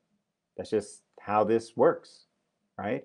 That's 0.58 0.68
just 0.68 1.00
how 1.18 1.44
this 1.44 1.78
works, 1.78 2.26
right? 2.76 3.04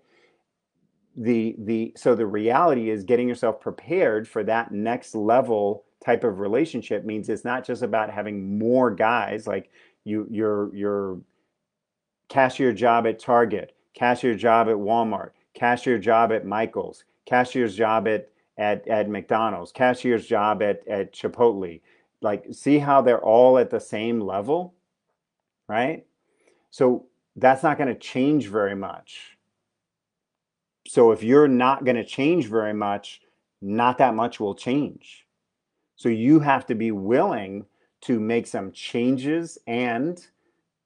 The 1.15 1.55
the 1.59 1.93
so 1.95 2.13
the 2.13 2.27
reality 2.27 2.89
is 2.89 3.05
getting 3.05 3.29
yourself 3.29 3.61
prepared 3.61 4.27
for 4.27 4.43
that 4.43 4.73
next 4.73 5.15
level 5.15 5.85
type 6.03 6.23
of 6.23 6.39
relationship 6.39 7.05
means 7.05 7.29
it's 7.29 7.45
not 7.45 7.65
just 7.65 7.81
about 7.81 8.09
having 8.09 8.57
more 8.57 8.91
guys 8.91 9.47
like 9.47 9.69
you 10.03 10.27
your 10.29 10.73
your 10.75 11.19
cashier 12.29 12.73
job 12.73 13.07
at 13.07 13.19
Target, 13.19 13.75
cashier 13.93 14.35
job 14.35 14.67
at 14.67 14.75
Walmart, 14.75 15.31
cashier 15.53 15.97
job 15.97 16.31
at 16.31 16.45
Michael's, 16.45 17.03
cashier's 17.25 17.75
job 17.75 18.07
at 18.07 18.29
at, 18.57 18.87
at 18.87 19.09
McDonald's, 19.09 19.71
cashier's 19.71 20.25
job 20.25 20.61
at, 20.63 20.87
at 20.87 21.13
Chipotle. 21.13 21.81
Like, 22.21 22.45
see 22.51 22.79
how 22.79 23.01
they're 23.01 23.23
all 23.23 23.59
at 23.59 23.69
the 23.69 23.79
same 23.79 24.19
level, 24.19 24.73
right? 25.67 26.05
So 26.71 27.05
that's 27.35 27.61
not 27.61 27.77
going 27.77 27.89
to 27.89 27.99
change 27.99 28.47
very 28.47 28.75
much. 28.75 29.37
So 30.87 31.11
if 31.11 31.21
you're 31.21 31.47
not 31.47 31.85
going 31.85 31.97
to 31.97 32.05
change 32.05 32.47
very 32.47 32.73
much, 32.73 33.21
not 33.61 33.99
that 33.99 34.15
much 34.15 34.39
will 34.39 34.55
change. 34.55 35.26
So 35.97 36.09
you 36.09 36.39
have 36.39 36.65
to 36.67 36.75
be 36.75 36.91
willing 36.91 37.65
to 38.01 38.19
make 38.19 38.47
some 38.47 38.71
changes 38.71 39.57
and 39.67 40.25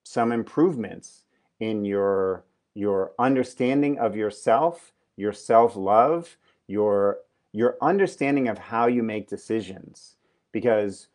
some 0.04 0.32
improvements 0.32 1.24
in 1.60 1.84
your 1.84 2.44
your 2.74 3.12
understanding 3.18 3.98
of 3.98 4.16
yourself, 4.16 4.94
your 5.16 5.32
self-love, 5.32 6.36
your 6.66 7.18
your 7.52 7.76
understanding 7.82 8.48
of 8.48 8.58
how 8.58 8.86
you 8.86 9.02
make 9.02 9.28
decisions. 9.28 10.16
Because 10.50 11.08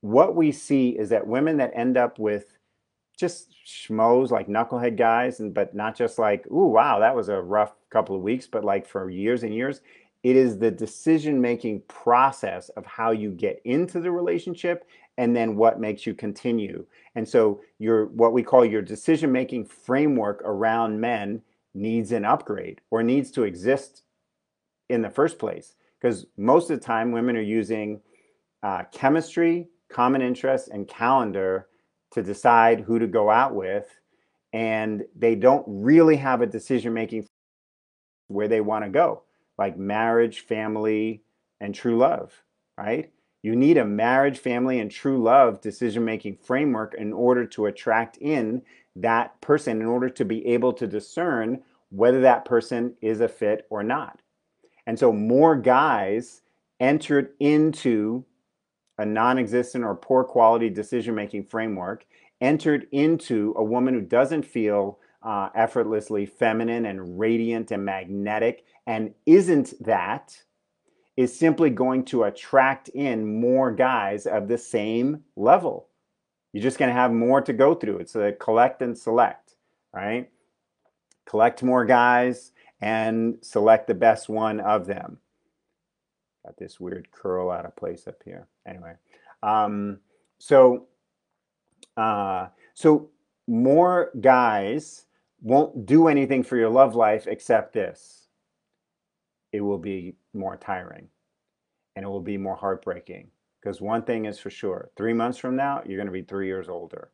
what 0.00 0.34
we 0.34 0.50
see 0.50 0.90
is 0.90 1.10
that 1.10 1.26
women 1.26 1.58
that 1.58 1.72
end 1.74 1.98
up 1.98 2.18
with 2.18 2.56
just 3.18 3.54
schmoes 3.66 4.30
like 4.30 4.46
knucklehead 4.46 4.96
guys 4.96 5.40
and 5.40 5.52
but 5.54 5.74
not 5.74 5.96
just 5.96 6.18
like 6.18 6.46
ooh 6.48 6.66
wow 6.66 6.98
that 6.98 7.16
was 7.16 7.30
a 7.30 7.40
rough 7.40 7.72
couple 7.88 8.14
of 8.14 8.20
weeks 8.20 8.46
but 8.46 8.62
like 8.62 8.86
for 8.86 9.08
years 9.08 9.42
and 9.42 9.54
years 9.54 9.80
it 10.26 10.34
is 10.34 10.58
the 10.58 10.72
decision 10.72 11.40
making 11.40 11.80
process 11.86 12.68
of 12.70 12.84
how 12.84 13.12
you 13.12 13.30
get 13.30 13.62
into 13.64 14.00
the 14.00 14.10
relationship 14.10 14.84
and 15.18 15.36
then 15.36 15.54
what 15.54 15.78
makes 15.78 16.04
you 16.04 16.14
continue. 16.14 16.84
And 17.14 17.28
so 17.28 17.60
your 17.78 18.06
what 18.06 18.32
we 18.32 18.42
call 18.42 18.64
your 18.64 18.82
decision 18.82 19.30
making 19.30 19.66
framework 19.66 20.42
around 20.44 21.00
men 21.00 21.42
needs 21.74 22.10
an 22.10 22.24
upgrade 22.24 22.80
or 22.90 23.04
needs 23.04 23.30
to 23.30 23.44
exist 23.44 24.02
in 24.88 25.00
the 25.00 25.10
first 25.10 25.38
place. 25.38 25.76
Because 26.00 26.26
most 26.36 26.70
of 26.70 26.80
the 26.80 26.84
time 26.84 27.12
women 27.12 27.36
are 27.36 27.40
using 27.40 28.00
uh, 28.64 28.82
chemistry 28.90 29.68
common 29.88 30.22
interests 30.22 30.66
and 30.66 30.88
calendar 30.88 31.68
to 32.10 32.20
decide 32.20 32.80
who 32.80 32.98
to 32.98 33.06
go 33.06 33.30
out 33.30 33.54
with 33.54 33.86
and 34.52 35.04
they 35.14 35.36
don't 35.36 35.64
really 35.68 36.16
have 36.16 36.40
a 36.40 36.46
decision 36.46 36.92
making 36.92 37.24
where 38.26 38.48
they 38.48 38.60
want 38.60 38.84
to 38.84 38.90
go 38.90 39.22
like 39.58 39.78
marriage 39.78 40.40
family 40.40 41.22
and 41.60 41.74
true 41.74 41.96
love 41.96 42.42
right? 42.78 43.10
You 43.42 43.54
need 43.54 43.78
a 43.78 43.84
marriage 43.84 44.38
family 44.38 44.80
and 44.80 44.90
true 44.90 45.22
love 45.22 45.60
decision 45.60 46.04
making 46.04 46.36
framework 46.36 46.94
in 46.98 47.12
order 47.12 47.46
to 47.46 47.66
attract 47.66 48.18
in 48.18 48.62
that 48.96 49.40
person 49.40 49.80
in 49.80 49.86
order 49.86 50.08
to 50.10 50.24
be 50.24 50.46
able 50.46 50.72
to 50.74 50.86
discern 50.86 51.62
whether 51.90 52.20
that 52.22 52.44
person 52.44 52.94
is 53.00 53.20
a 53.20 53.28
fit 53.28 53.66
or 53.70 53.82
not. 53.82 54.20
And 54.86 54.98
so 54.98 55.12
more 55.12 55.54
guys 55.54 56.42
entered 56.80 57.34
into 57.38 58.24
a 58.98 59.04
non 59.04 59.38
existent 59.38 59.84
or 59.84 59.94
poor 59.94 60.24
quality 60.24 60.70
decision 60.70 61.14
making 61.14 61.44
framework, 61.44 62.06
entered 62.40 62.86
into 62.92 63.54
a 63.56 63.64
woman 63.64 63.94
who 63.94 64.00
doesn't 64.00 64.44
feel 64.44 64.98
uh, 65.26 65.50
effortlessly 65.56 66.24
feminine 66.24 66.86
and 66.86 67.18
radiant 67.18 67.72
and 67.72 67.84
magnetic 67.84 68.64
and 68.86 69.12
isn't 69.26 69.74
that, 69.84 70.40
is 71.16 71.36
simply 71.36 71.68
going 71.68 72.04
to 72.04 72.22
attract 72.22 72.88
in 72.90 73.40
more 73.40 73.72
guys 73.72 74.26
of 74.26 74.46
the 74.46 74.58
same 74.58 75.24
level. 75.34 75.88
You're 76.52 76.62
just 76.62 76.78
going 76.78 76.90
to 76.90 77.00
have 77.00 77.12
more 77.12 77.40
to 77.40 77.52
go 77.52 77.74
through. 77.74 77.98
It's 77.98 78.14
a 78.14 78.32
collect 78.32 78.82
and 78.82 78.96
select, 78.96 79.56
right? 79.92 80.30
Collect 81.26 81.62
more 81.62 81.84
guys 81.84 82.52
and 82.80 83.38
select 83.40 83.88
the 83.88 83.94
best 83.94 84.28
one 84.28 84.60
of 84.60 84.86
them. 84.86 85.18
Got 86.44 86.56
this 86.56 86.78
weird 86.78 87.10
curl 87.10 87.50
out 87.50 87.64
of 87.64 87.74
place 87.74 88.06
up 88.06 88.22
here. 88.24 88.46
Anyway, 88.64 88.92
um, 89.42 89.98
so 90.38 90.86
uh, 91.96 92.48
so 92.74 93.08
more 93.48 94.12
guys 94.20 95.06
won't 95.40 95.86
do 95.86 96.08
anything 96.08 96.42
for 96.42 96.56
your 96.56 96.70
love 96.70 96.94
life 96.94 97.26
except 97.26 97.72
this. 97.72 98.28
It 99.52 99.60
will 99.60 99.78
be 99.78 100.16
more 100.34 100.56
tiring, 100.56 101.08
and 101.94 102.04
it 102.04 102.08
will 102.08 102.20
be 102.20 102.36
more 102.36 102.56
heartbreaking. 102.56 103.28
Because 103.60 103.80
one 103.80 104.02
thing 104.02 104.26
is 104.26 104.38
for 104.38 104.50
sure: 104.50 104.90
three 104.96 105.12
months 105.12 105.38
from 105.38 105.56
now, 105.56 105.82
you're 105.86 105.98
going 105.98 106.06
to 106.06 106.12
be 106.12 106.22
three 106.22 106.46
years 106.46 106.68
older. 106.68 107.10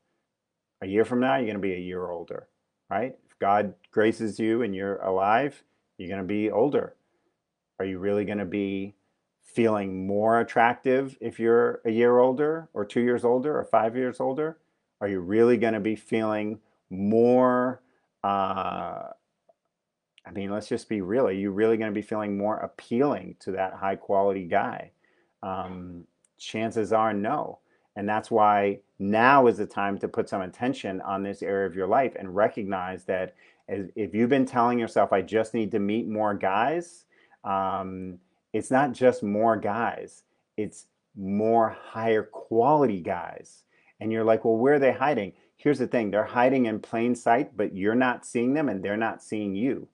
A 0.82 0.86
year 0.86 1.04
from 1.04 1.20
now, 1.20 1.36
you're 1.36 1.46
going 1.46 1.54
to 1.54 1.60
be 1.60 1.74
a 1.74 1.78
year 1.78 2.10
older, 2.10 2.48
right? 2.90 3.14
If 3.30 3.38
God 3.38 3.74
graces 3.92 4.38
you 4.40 4.62
and 4.62 4.74
you're 4.74 4.96
alive, 4.96 5.62
you're 5.96 6.08
going 6.08 6.20
to 6.20 6.26
be 6.26 6.50
older. 6.50 6.94
Are 7.78 7.84
you 7.84 7.98
really 7.98 8.24
going 8.24 8.38
to 8.38 8.44
be 8.44 8.94
feeling 9.42 10.06
more 10.06 10.40
attractive 10.40 11.16
if 11.20 11.38
you're 11.38 11.80
a 11.84 11.90
year 11.90 12.18
older 12.18 12.68
or 12.72 12.84
two 12.84 13.00
years 13.00 13.24
older 13.24 13.56
or 13.56 13.64
five 13.64 13.96
years 13.96 14.20
older? 14.20 14.58
Are 15.00 15.08
you 15.08 15.20
really 15.20 15.56
going 15.56 15.74
to 15.74 15.80
be 15.80 15.96
feeling 15.96 16.60
more? 16.90 17.80
Uh, 18.24 19.08
I 20.24 20.30
mean, 20.32 20.50
let's 20.50 20.68
just 20.68 20.88
be 20.88 21.00
real. 21.00 21.26
Are 21.26 21.32
you 21.32 21.50
really 21.50 21.76
going 21.76 21.90
to 21.90 21.94
be 21.94 22.06
feeling 22.06 22.38
more 22.38 22.58
appealing 22.58 23.36
to 23.40 23.52
that 23.52 23.74
high 23.74 23.96
quality 23.96 24.44
guy? 24.44 24.92
Um, 25.42 26.04
chances 26.38 26.92
are 26.92 27.12
no. 27.12 27.58
And 27.96 28.08
that's 28.08 28.30
why 28.30 28.78
now 28.98 29.46
is 29.48 29.58
the 29.58 29.66
time 29.66 29.98
to 29.98 30.08
put 30.08 30.28
some 30.28 30.42
attention 30.42 31.00
on 31.02 31.22
this 31.22 31.42
area 31.42 31.66
of 31.66 31.74
your 31.74 31.88
life 31.88 32.14
and 32.18 32.34
recognize 32.34 33.04
that 33.04 33.34
if 33.68 34.14
you've 34.14 34.30
been 34.30 34.46
telling 34.46 34.78
yourself, 34.78 35.12
I 35.12 35.22
just 35.22 35.54
need 35.54 35.70
to 35.72 35.78
meet 35.78 36.08
more 36.08 36.34
guys, 36.34 37.04
um, 37.44 38.18
it's 38.52 38.70
not 38.70 38.92
just 38.92 39.22
more 39.22 39.56
guys, 39.56 40.24
it's 40.56 40.86
more 41.16 41.70
higher 41.70 42.22
quality 42.22 43.00
guys. 43.00 43.64
And 44.00 44.12
you're 44.12 44.24
like, 44.24 44.44
well, 44.44 44.56
where 44.56 44.74
are 44.74 44.78
they 44.78 44.92
hiding? 44.92 45.32
Here's 45.62 45.78
the 45.78 45.86
thing 45.86 46.10
they're 46.10 46.24
hiding 46.24 46.66
in 46.66 46.80
plain 46.80 47.14
sight, 47.14 47.56
but 47.56 47.76
you're 47.76 47.94
not 47.94 48.26
seeing 48.26 48.52
them 48.52 48.68
and 48.68 48.82
they're 48.82 48.96
not 48.96 49.22
seeing 49.22 49.54
you. 49.54 49.86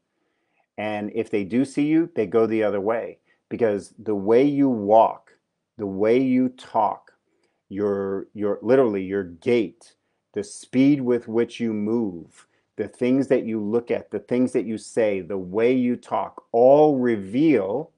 And 0.78 1.12
if 1.14 1.30
they 1.30 1.44
do 1.44 1.66
see 1.66 1.84
you, 1.84 2.08
they 2.14 2.24
go 2.24 2.46
the 2.46 2.62
other 2.62 2.80
way 2.80 3.18
because 3.50 3.92
the 3.98 4.14
way 4.14 4.44
you 4.44 4.70
walk, 4.70 5.32
the 5.76 5.84
way 5.84 6.22
you 6.22 6.48
talk, 6.48 7.12
your, 7.68 8.28
your 8.32 8.58
literally 8.62 9.02
your 9.02 9.24
gait, 9.24 9.94
the 10.32 10.42
speed 10.42 11.02
with 11.02 11.28
which 11.28 11.60
you 11.60 11.74
move, 11.74 12.46
the 12.76 12.88
things 12.88 13.28
that 13.28 13.44
you 13.44 13.62
look 13.62 13.90
at, 13.90 14.10
the 14.10 14.20
things 14.20 14.52
that 14.52 14.64
you 14.64 14.78
say, 14.78 15.20
the 15.20 15.36
way 15.36 15.74
you 15.74 15.96
talk, 15.96 16.44
all 16.50 16.96
reveal 16.96 17.90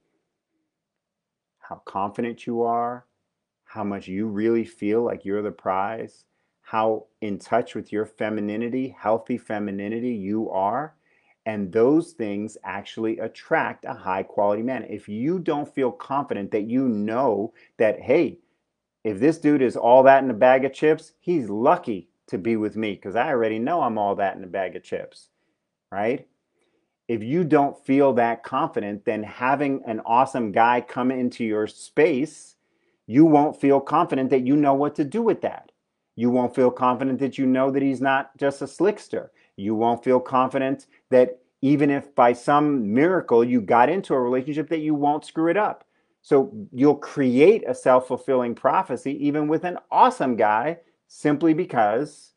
how 1.60 1.80
confident 1.84 2.48
you 2.48 2.62
are, 2.62 3.06
how 3.62 3.84
much 3.84 4.08
you 4.08 4.26
really 4.26 4.64
feel 4.64 5.04
like 5.04 5.24
you're 5.24 5.40
the 5.40 5.52
prize, 5.52 6.24
how 6.70 7.06
in 7.20 7.38
touch 7.38 7.74
with 7.74 7.92
your 7.92 8.06
femininity, 8.06 8.94
healthy 8.98 9.38
femininity 9.38 10.14
you 10.14 10.50
are. 10.50 10.94
And 11.46 11.72
those 11.72 12.12
things 12.12 12.56
actually 12.64 13.18
attract 13.18 13.84
a 13.84 13.94
high 13.94 14.22
quality 14.22 14.62
man. 14.62 14.84
If 14.88 15.08
you 15.08 15.38
don't 15.38 15.72
feel 15.74 15.90
confident 15.90 16.50
that 16.52 16.68
you 16.68 16.88
know 16.88 17.54
that, 17.78 18.00
hey, 18.00 18.38
if 19.04 19.18
this 19.18 19.38
dude 19.38 19.62
is 19.62 19.76
all 19.76 20.02
that 20.04 20.22
in 20.22 20.30
a 20.30 20.34
bag 20.34 20.64
of 20.64 20.72
chips, 20.72 21.12
he's 21.20 21.48
lucky 21.48 22.10
to 22.28 22.38
be 22.38 22.56
with 22.56 22.76
me 22.76 22.94
because 22.94 23.16
I 23.16 23.28
already 23.28 23.58
know 23.58 23.80
I'm 23.82 23.98
all 23.98 24.14
that 24.16 24.36
in 24.36 24.44
a 24.44 24.46
bag 24.46 24.76
of 24.76 24.84
chips, 24.84 25.28
right? 25.90 26.26
if 27.10 27.24
you 27.24 27.42
don't 27.42 27.76
feel 27.84 28.12
that 28.12 28.44
confident, 28.44 29.04
then 29.04 29.24
having 29.24 29.82
an 29.84 30.00
awesome 30.06 30.52
guy 30.52 30.80
come 30.80 31.10
into 31.10 31.44
your 31.44 31.66
space, 31.66 32.54
you 33.08 33.24
won't 33.24 33.60
feel 33.60 33.80
confident 33.80 34.30
that 34.30 34.46
you 34.46 34.54
know 34.54 34.74
what 34.74 34.94
to 34.94 35.02
do 35.02 35.20
with 35.20 35.40
that. 35.40 35.69
You 36.20 36.28
won't 36.28 36.54
feel 36.54 36.70
confident 36.70 37.18
that 37.20 37.38
you 37.38 37.46
know 37.46 37.70
that 37.70 37.80
he's 37.80 38.02
not 38.02 38.36
just 38.36 38.60
a 38.60 38.66
slickster. 38.66 39.30
You 39.56 39.74
won't 39.74 40.04
feel 40.04 40.20
confident 40.20 40.86
that 41.08 41.38
even 41.62 41.88
if 41.88 42.14
by 42.14 42.34
some 42.34 42.92
miracle 42.92 43.42
you 43.42 43.62
got 43.62 43.88
into 43.88 44.12
a 44.12 44.20
relationship 44.20 44.68
that 44.68 44.80
you 44.80 44.94
won't 44.94 45.24
screw 45.24 45.50
it 45.50 45.56
up. 45.56 45.82
So 46.20 46.52
you'll 46.74 46.96
create 46.96 47.64
a 47.66 47.74
self 47.74 48.06
fulfilling 48.06 48.54
prophecy 48.54 49.12
even 49.26 49.48
with 49.48 49.64
an 49.64 49.78
awesome 49.90 50.36
guy 50.36 50.80
simply 51.08 51.54
because 51.54 52.34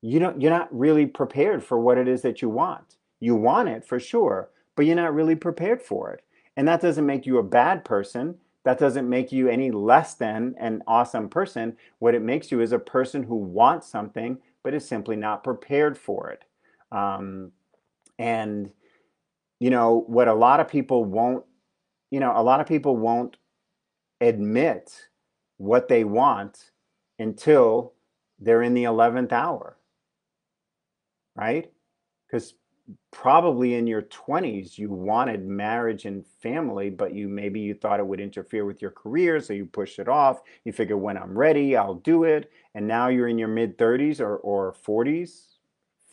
you 0.00 0.20
don't, 0.20 0.40
you're 0.40 0.52
not 0.52 0.72
really 0.72 1.06
prepared 1.06 1.64
for 1.64 1.80
what 1.80 1.98
it 1.98 2.06
is 2.06 2.22
that 2.22 2.42
you 2.42 2.48
want. 2.48 2.94
You 3.18 3.34
want 3.34 3.70
it 3.70 3.84
for 3.84 3.98
sure, 3.98 4.50
but 4.76 4.86
you're 4.86 4.94
not 4.94 5.16
really 5.16 5.34
prepared 5.34 5.82
for 5.82 6.12
it. 6.12 6.22
And 6.56 6.68
that 6.68 6.80
doesn't 6.80 7.04
make 7.04 7.26
you 7.26 7.38
a 7.38 7.42
bad 7.42 7.84
person. 7.84 8.36
That 8.64 8.78
doesn't 8.78 9.08
make 9.08 9.30
you 9.30 9.48
any 9.48 9.70
less 9.70 10.14
than 10.14 10.54
an 10.58 10.82
awesome 10.86 11.28
person. 11.28 11.76
What 11.98 12.14
it 12.14 12.22
makes 12.22 12.50
you 12.50 12.60
is 12.60 12.72
a 12.72 12.78
person 12.78 13.22
who 13.22 13.36
wants 13.36 13.88
something 13.88 14.38
but 14.62 14.74
is 14.74 14.88
simply 14.88 15.16
not 15.16 15.44
prepared 15.44 15.98
for 15.98 16.30
it. 16.30 16.44
Um, 16.90 17.52
and, 18.18 18.70
you 19.60 19.70
know, 19.70 20.04
what 20.06 20.28
a 20.28 20.34
lot 20.34 20.60
of 20.60 20.68
people 20.68 21.04
won't, 21.04 21.44
you 22.10 22.20
know, 22.20 22.32
a 22.34 22.42
lot 22.42 22.60
of 22.60 22.66
people 22.66 22.96
won't 22.96 23.36
admit 24.20 25.08
what 25.58 25.88
they 25.88 26.04
want 26.04 26.70
until 27.18 27.92
they're 28.38 28.62
in 28.62 28.74
the 28.74 28.84
11th 28.84 29.32
hour, 29.32 29.76
right? 31.36 31.70
Because 32.26 32.54
probably 33.10 33.74
in 33.74 33.86
your 33.86 34.02
20s 34.02 34.76
you 34.76 34.90
wanted 34.90 35.46
marriage 35.46 36.04
and 36.04 36.26
family 36.26 36.90
but 36.90 37.14
you 37.14 37.28
maybe 37.28 37.58
you 37.60 37.72
thought 37.74 37.98
it 37.98 38.06
would 38.06 38.20
interfere 38.20 38.66
with 38.66 38.82
your 38.82 38.90
career 38.90 39.40
so 39.40 39.52
you 39.52 39.64
pushed 39.64 39.98
it 39.98 40.08
off. 40.08 40.42
You 40.64 40.72
figure 40.72 40.96
when 40.96 41.16
i'm 41.16 41.36
ready 41.36 41.76
i'll 41.76 41.94
do 41.94 42.24
it. 42.24 42.50
And 42.74 42.86
now 42.86 43.08
you're 43.08 43.28
in 43.28 43.38
your 43.38 43.48
mid 43.48 43.78
30s 43.78 44.20
or, 44.20 44.36
or 44.38 44.74
40s 44.86 45.56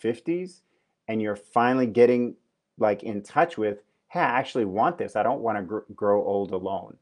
50s 0.02 0.62
and 1.08 1.22
you're 1.22 1.36
finally 1.36 1.88
getting 1.88 2.36
like 2.78 3.04
in 3.04 3.22
touch 3.22 3.58
with 3.58 3.84
hey 4.08 4.22
i 4.22 4.40
actually 4.40 4.66
want 4.66 4.98
this. 4.98 5.16
I 5.16 5.24
don't 5.24 5.42
want 5.42 5.58
to 5.58 5.64
gr- 5.64 5.94
grow 5.94 6.24
old 6.24 6.52
alone. 6.52 6.96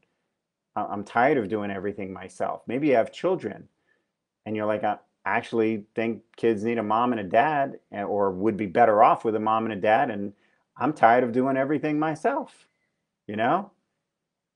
I'm 0.76 1.04
tired 1.04 1.38
of 1.38 1.48
doing 1.48 1.70
everything 1.70 2.12
myself. 2.12 2.62
Maybe 2.66 2.88
you 2.88 2.94
have 2.94 3.12
children. 3.12 3.68
And 4.46 4.56
you're 4.56 4.66
like 4.66 4.82
actually 5.24 5.84
think 5.94 6.22
kids 6.36 6.64
need 6.64 6.78
a 6.78 6.82
mom 6.82 7.12
and 7.12 7.20
a 7.20 7.24
dad 7.24 7.78
eh, 7.92 8.02
or 8.02 8.30
would 8.30 8.56
be 8.56 8.66
better 8.66 9.02
off 9.02 9.24
with 9.24 9.36
a 9.36 9.40
mom 9.40 9.64
and 9.64 9.72
a 9.72 9.76
dad 9.76 10.10
and 10.10 10.32
i'm 10.78 10.92
tired 10.92 11.22
of 11.22 11.32
doing 11.32 11.56
everything 11.56 11.98
myself 11.98 12.66
you 13.30 13.36
know? 13.36 13.70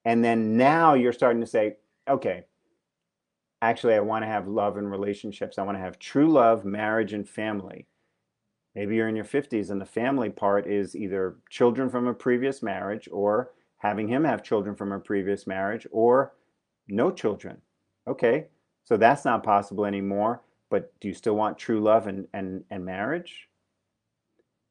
And 0.04 0.24
then 0.24 0.56
now 0.56 0.94
you're 0.94 1.12
starting 1.12 1.40
to 1.40 1.46
say 1.46 1.76
okay 2.08 2.44
actually 3.62 3.94
i 3.94 4.00
want 4.00 4.22
to 4.22 4.26
have 4.26 4.46
love 4.48 4.76
and 4.76 4.90
relationships. 4.90 5.58
I 5.58 5.62
want 5.62 5.78
to 5.78 5.82
have 5.82 5.98
true 5.98 6.28
love 6.28 6.64
marriage 6.64 7.14
and 7.14 7.26
family. 7.26 7.86
Maybe 8.74 8.96
you're 8.96 9.08
in 9.08 9.16
your 9.16 9.24
50s 9.24 9.70
and 9.70 9.80
the 9.80 9.86
family 9.86 10.28
part 10.28 10.66
is 10.66 10.96
either 10.96 11.36
children 11.48 11.88
from 11.88 12.08
a 12.08 12.12
previous 12.12 12.62
marriage 12.62 13.08
or 13.10 13.52
having 13.78 14.08
him 14.08 14.24
have 14.24 14.42
children 14.42 14.74
from 14.74 14.90
a 14.90 14.98
previous 14.98 15.46
marriage 15.46 15.86
or 15.92 16.34
no 16.88 17.12
children. 17.12 17.58
Okay 18.08 18.48
so 18.82 18.96
that's 18.96 19.24
not 19.24 19.44
possible 19.44 19.86
anymore 19.86 20.42
but 20.74 20.92
do 20.98 21.06
you 21.06 21.14
still 21.14 21.36
want 21.36 21.56
true 21.56 21.80
love 21.80 22.08
and, 22.08 22.26
and, 22.34 22.64
and 22.68 22.84
marriage? 22.84 23.48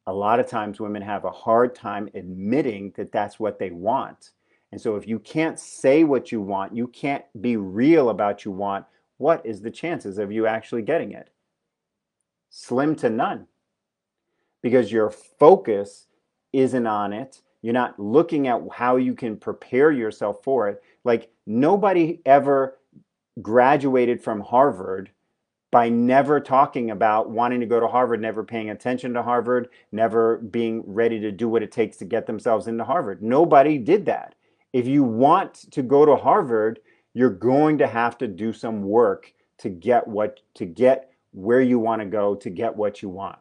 A 0.06 0.12
lot 0.12 0.42
of 0.42 0.48
times 0.48 0.82
women 0.82 1.02
have 1.02 1.24
a 1.24 1.32
hard 1.32 1.74
time 1.74 2.10
admitting 2.14 2.92
that 2.98 3.14
that's 3.14 3.40
what 3.40 3.58
they 3.58 3.72
want. 3.72 4.32
And 4.74 4.82
so 4.82 4.98
if 4.98 5.08
you 5.08 5.18
can't 5.18 5.58
say 5.58 6.04
what 6.04 6.30
you 6.30 6.42
want, 6.42 6.76
you 6.76 6.88
can't 6.90 7.24
be 7.40 7.56
real 7.56 8.10
about 8.10 8.44
you 8.44 8.52
want, 8.52 8.86
what 9.16 9.46
is 9.46 9.62
the 9.62 9.72
chances 9.72 10.18
of 10.18 10.30
you 10.30 10.46
actually 10.46 10.82
getting 10.82 11.14
it? 11.14 11.30
Slim 12.50 12.98
to 12.98 13.10
none. 13.10 13.48
Because 14.62 14.92
your 14.92 15.10
focus 15.10 16.08
isn't 16.52 16.86
on 16.86 17.14
it. 17.14 17.40
You're 17.62 17.72
not 17.72 17.98
looking 17.98 18.50
at 18.50 18.60
how 18.74 18.98
you 18.98 19.14
can 19.14 19.38
prepare 19.38 19.94
yourself 19.94 20.44
for 20.44 20.68
it. 20.68 20.84
Like 21.06 21.32
nobody 21.46 22.20
ever 22.26 22.78
graduated 23.42 24.22
from 24.22 24.42
Harvard 24.42 25.10
by 25.74 25.90
never 25.90 26.40
talking 26.40 26.92
about 26.92 27.32
wanting 27.32 27.60
to 27.60 27.66
go 27.66 27.80
to 27.80 27.88
Harvard, 27.88 28.22
never 28.22 28.44
paying 28.44 28.70
attention 28.70 29.12
to 29.16 29.24
Harvard, 29.24 29.70
never 29.92 30.38
being 30.38 30.84
ready 30.86 31.20
to 31.20 31.32
do 31.32 31.50
what 31.50 31.64
it 31.64 31.72
takes 31.72 31.98
to 31.98 32.06
get 32.06 32.28
themselves 32.28 32.68
into 32.68 32.84
Harvard. 32.84 33.24
Nobody 33.24 33.80
did 33.80 34.06
that. 34.06 34.36
If 34.72 34.86
you 34.86 35.04
want 35.04 35.72
to 35.72 35.82
go 35.82 36.06
to 36.06 36.16
Harvard, 36.16 36.80
you're 37.16 37.32
going 37.32 37.80
to 37.80 37.88
have 37.88 38.20
to 38.20 38.28
do 38.28 38.54
some 38.54 38.84
work 38.84 39.34
to 39.58 39.70
get 39.70 40.08
what 40.08 40.42
to 40.54 40.66
get 40.66 41.12
where 41.32 41.62
you 41.62 41.80
want 41.80 42.04
to 42.04 42.06
go 42.06 42.36
to 42.36 42.50
get 42.52 42.76
what 42.76 43.02
you 43.02 43.10
want. 43.10 43.40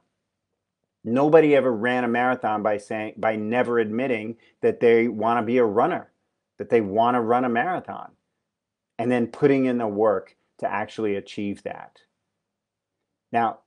Nobody 1.04 1.54
ever 1.54 1.70
ran 1.70 2.04
a 2.04 2.08
marathon 2.08 2.62
by 2.62 2.78
saying 2.78 3.14
by 3.18 3.36
never 3.36 3.78
admitting 3.78 4.38
that 4.62 4.80
they 4.80 5.06
want 5.06 5.38
to 5.38 5.42
be 5.42 5.58
a 5.58 5.64
runner, 5.66 6.10
that 6.56 6.70
they 6.70 6.80
want 6.80 7.14
to 7.14 7.20
run 7.20 7.44
a 7.44 7.50
marathon 7.50 8.12
and 8.98 9.12
then 9.12 9.26
putting 9.26 9.66
in 9.66 9.76
the 9.76 9.86
work 9.86 10.34
to 10.60 10.72
actually 10.72 11.16
achieve 11.16 11.62
that. 11.64 12.00
Now, 13.32 13.60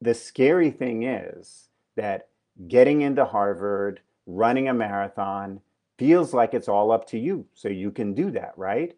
the 0.00 0.14
scary 0.14 0.70
thing 0.70 1.02
is 1.02 1.68
that 1.96 2.28
getting 2.68 3.02
into 3.02 3.24
Harvard, 3.24 4.00
running 4.26 4.68
a 4.68 4.74
marathon, 4.74 5.60
feels 5.98 6.32
like 6.32 6.54
it's 6.54 6.68
all 6.68 6.90
up 6.90 7.06
to 7.08 7.18
you. 7.18 7.46
So 7.52 7.68
you 7.68 7.90
can 7.90 8.14
do 8.14 8.30
that, 8.30 8.52
right? 8.56 8.96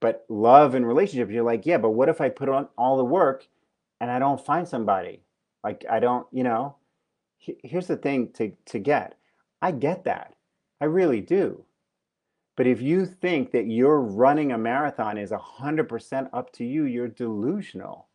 But 0.00 0.24
love 0.28 0.74
and 0.74 0.86
relationships, 0.86 1.32
you're 1.32 1.42
like, 1.42 1.66
yeah, 1.66 1.78
but 1.78 1.90
what 1.90 2.08
if 2.08 2.20
I 2.20 2.28
put 2.28 2.48
on 2.48 2.68
all 2.76 2.96
the 2.96 3.04
work 3.04 3.48
and 4.00 4.10
I 4.10 4.18
don't 4.18 4.44
find 4.44 4.68
somebody? 4.68 5.22
Like, 5.64 5.84
I 5.90 5.98
don't, 6.00 6.26
you 6.32 6.44
know, 6.44 6.76
here's 7.38 7.86
the 7.86 7.96
thing 7.96 8.30
to, 8.34 8.52
to 8.66 8.78
get. 8.78 9.16
I 9.60 9.72
get 9.72 10.04
that. 10.04 10.34
I 10.80 10.84
really 10.84 11.20
do. 11.20 11.64
But 12.56 12.66
if 12.66 12.82
you 12.82 13.06
think 13.06 13.52
that 13.52 13.66
you're 13.66 14.00
running 14.00 14.52
a 14.52 14.58
marathon 14.58 15.16
is 15.16 15.30
100% 15.30 16.28
up 16.32 16.52
to 16.54 16.64
you, 16.64 16.84
you're 16.84 17.08
delusional. 17.08 18.07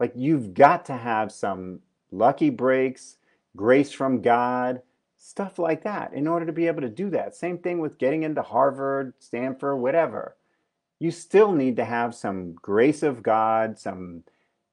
Like 0.00 0.12
you've 0.16 0.54
got 0.54 0.86
to 0.86 0.96
have 0.96 1.30
some 1.30 1.80
lucky 2.10 2.50
breaks, 2.50 3.18
grace 3.54 3.92
from 3.92 4.22
God, 4.22 4.80
stuff 5.18 5.58
like 5.58 5.84
that 5.84 6.14
in 6.14 6.26
order 6.26 6.46
to 6.46 6.52
be 6.52 6.66
able 6.66 6.80
to 6.80 6.88
do 6.88 7.10
that. 7.10 7.36
Same 7.36 7.58
thing 7.58 7.78
with 7.78 7.98
getting 7.98 8.22
into 8.22 8.42
Harvard, 8.42 9.12
Stanford, 9.18 9.78
whatever. 9.78 10.36
You 10.98 11.10
still 11.10 11.52
need 11.52 11.76
to 11.76 11.84
have 11.84 12.14
some 12.14 12.54
grace 12.54 13.02
of 13.02 13.22
God, 13.22 13.78
some, 13.78 14.24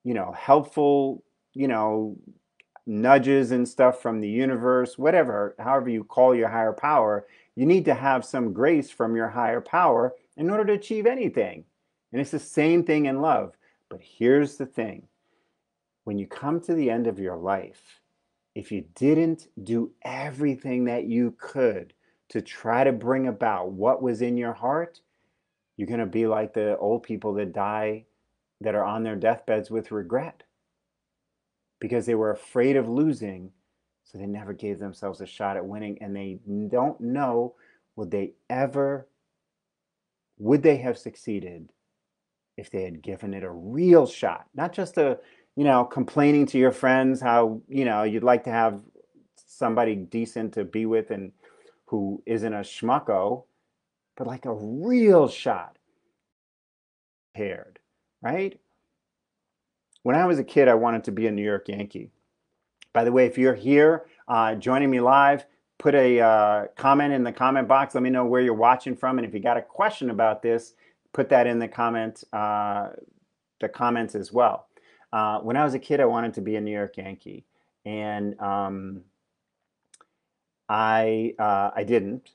you 0.03 0.13
know, 0.13 0.31
helpful, 0.31 1.23
you 1.53 1.67
know, 1.67 2.17
nudges 2.85 3.51
and 3.51 3.67
stuff 3.67 4.01
from 4.01 4.21
the 4.21 4.29
universe, 4.29 4.97
whatever, 4.97 5.55
however 5.59 5.89
you 5.89 6.05
call 6.05 6.33
your 6.33 6.47
higher 6.47 6.71
power, 6.71 7.27
you 7.55 7.65
need 7.65 7.83
to 7.85 7.93
have 7.93 8.23
some 8.23 8.53
grace 8.53 8.89
from 8.89 9.15
your 9.15 9.27
higher 9.27 9.59
power 9.59 10.15
in 10.37 10.49
order 10.49 10.63
to 10.63 10.73
achieve 10.73 11.05
anything. 11.05 11.65
And 12.13 12.21
it's 12.21 12.31
the 12.31 12.39
same 12.39 12.83
thing 12.85 13.07
in 13.07 13.21
love. 13.21 13.57
But 13.89 13.99
here's 14.01 14.55
the 14.55 14.65
thing 14.65 15.07
when 16.07 16.17
you 16.17 16.25
come 16.25 16.61
to 16.61 16.73
the 16.73 16.89
end 16.89 17.05
of 17.05 17.19
your 17.19 17.35
life, 17.35 17.99
if 18.55 18.71
you 18.71 18.85
didn't 18.95 19.49
do 19.61 19.91
everything 20.03 20.85
that 20.85 21.03
you 21.03 21.35
could 21.37 21.91
to 22.29 22.41
try 22.41 22.85
to 22.85 22.93
bring 22.93 23.27
about 23.27 23.73
what 23.73 24.01
was 24.01 24.21
in 24.21 24.37
your 24.37 24.53
heart, 24.53 25.01
you're 25.75 25.85
going 25.85 25.99
to 25.99 26.05
be 26.05 26.25
like 26.25 26.53
the 26.53 26.77
old 26.77 27.03
people 27.03 27.33
that 27.33 27.51
die 27.51 28.05
that 28.61 28.73
are 28.73 28.85
on 28.85 29.03
their 29.03 29.17
deathbeds 29.17 29.69
with 29.69 29.91
regret. 29.91 30.43
Because 31.81 32.05
they 32.05 32.15
were 32.15 32.31
afraid 32.31 32.77
of 32.77 32.87
losing, 32.87 33.51
so 34.05 34.17
they 34.17 34.27
never 34.27 34.53
gave 34.53 34.79
themselves 34.79 35.19
a 35.19 35.25
shot 35.25 35.57
at 35.57 35.65
winning 35.65 35.97
and 35.99 36.15
they 36.15 36.39
don't 36.69 37.01
know 37.01 37.53
would 37.97 38.11
they 38.11 38.31
ever 38.49 39.09
would 40.39 40.63
they 40.63 40.77
have 40.77 40.97
succeeded 40.97 41.73
if 42.55 42.71
they 42.71 42.83
had 42.83 43.01
given 43.01 43.33
it 43.33 43.43
a 43.43 43.51
real 43.51 44.07
shot, 44.07 44.45
not 44.55 44.71
just 44.71 44.97
a 44.97 45.19
you 45.57 45.63
know, 45.63 45.83
complaining 45.83 46.45
to 46.45 46.59
your 46.59 46.71
friends 46.71 47.19
how, 47.19 47.59
you 47.67 47.83
know, 47.83 48.03
you'd 48.03 48.23
like 48.23 48.43
to 48.43 48.51
have 48.51 48.79
somebody 49.47 49.95
decent 49.95 50.53
to 50.53 50.63
be 50.63 50.85
with 50.85 51.09
and 51.09 51.31
who 51.85 52.21
isn't 52.27 52.53
a 52.53 52.59
schmucko, 52.59 53.43
but 54.15 54.27
like 54.27 54.45
a 54.45 54.53
real 54.53 55.27
shot 55.27 55.77
paired, 57.35 57.79
right? 58.21 58.59
When 60.03 60.15
I 60.15 60.25
was 60.25 60.37
a 60.37 60.43
kid, 60.43 60.67
I 60.67 60.75
wanted 60.75 61.03
to 61.05 61.11
be 61.11 61.25
a 61.25 61.31
New 61.31 61.43
York 61.43 61.67
Yankee. 61.67 62.11
By 62.93 63.03
the 63.03 63.11
way, 63.11 63.25
if 63.25 63.35
you're 63.35 63.55
here 63.55 64.05
uh, 64.27 64.53
joining 64.53 64.91
me 64.91 64.99
live, 64.99 65.47
put 65.79 65.95
a 65.95 66.19
uh, 66.19 66.65
comment 66.77 67.13
in 67.13 67.23
the 67.23 67.33
comment 67.33 67.67
box. 67.67 67.95
Let 67.95 68.03
me 68.03 68.11
know 68.11 68.25
where 68.25 68.41
you're 68.41 68.53
watching 68.53 68.95
from, 68.95 69.17
and 69.17 69.25
if 69.25 69.33
you 69.33 69.39
got 69.39 69.57
a 69.57 69.63
question 69.63 70.11
about 70.11 70.43
this, 70.43 70.75
put 71.13 71.29
that 71.29 71.47
in 71.47 71.57
the 71.57 71.67
comment 71.67 72.23
uh, 72.31 72.89
the 73.59 73.69
comments 73.69 74.13
as 74.13 74.31
well. 74.31 74.66
Uh, 75.11 75.39
when 75.39 75.55
I 75.55 75.63
was 75.63 75.73
a 75.73 75.79
kid, 75.79 75.99
I 75.99 76.05
wanted 76.05 76.33
to 76.35 76.41
be 76.41 76.55
a 76.55 76.61
New 76.61 76.71
York 76.71 76.97
Yankee, 76.97 77.45
and 77.85 78.39
um, 78.39 79.01
I 80.67 81.33
uh, 81.39 81.71
I 81.75 81.83
didn't. 81.83 82.31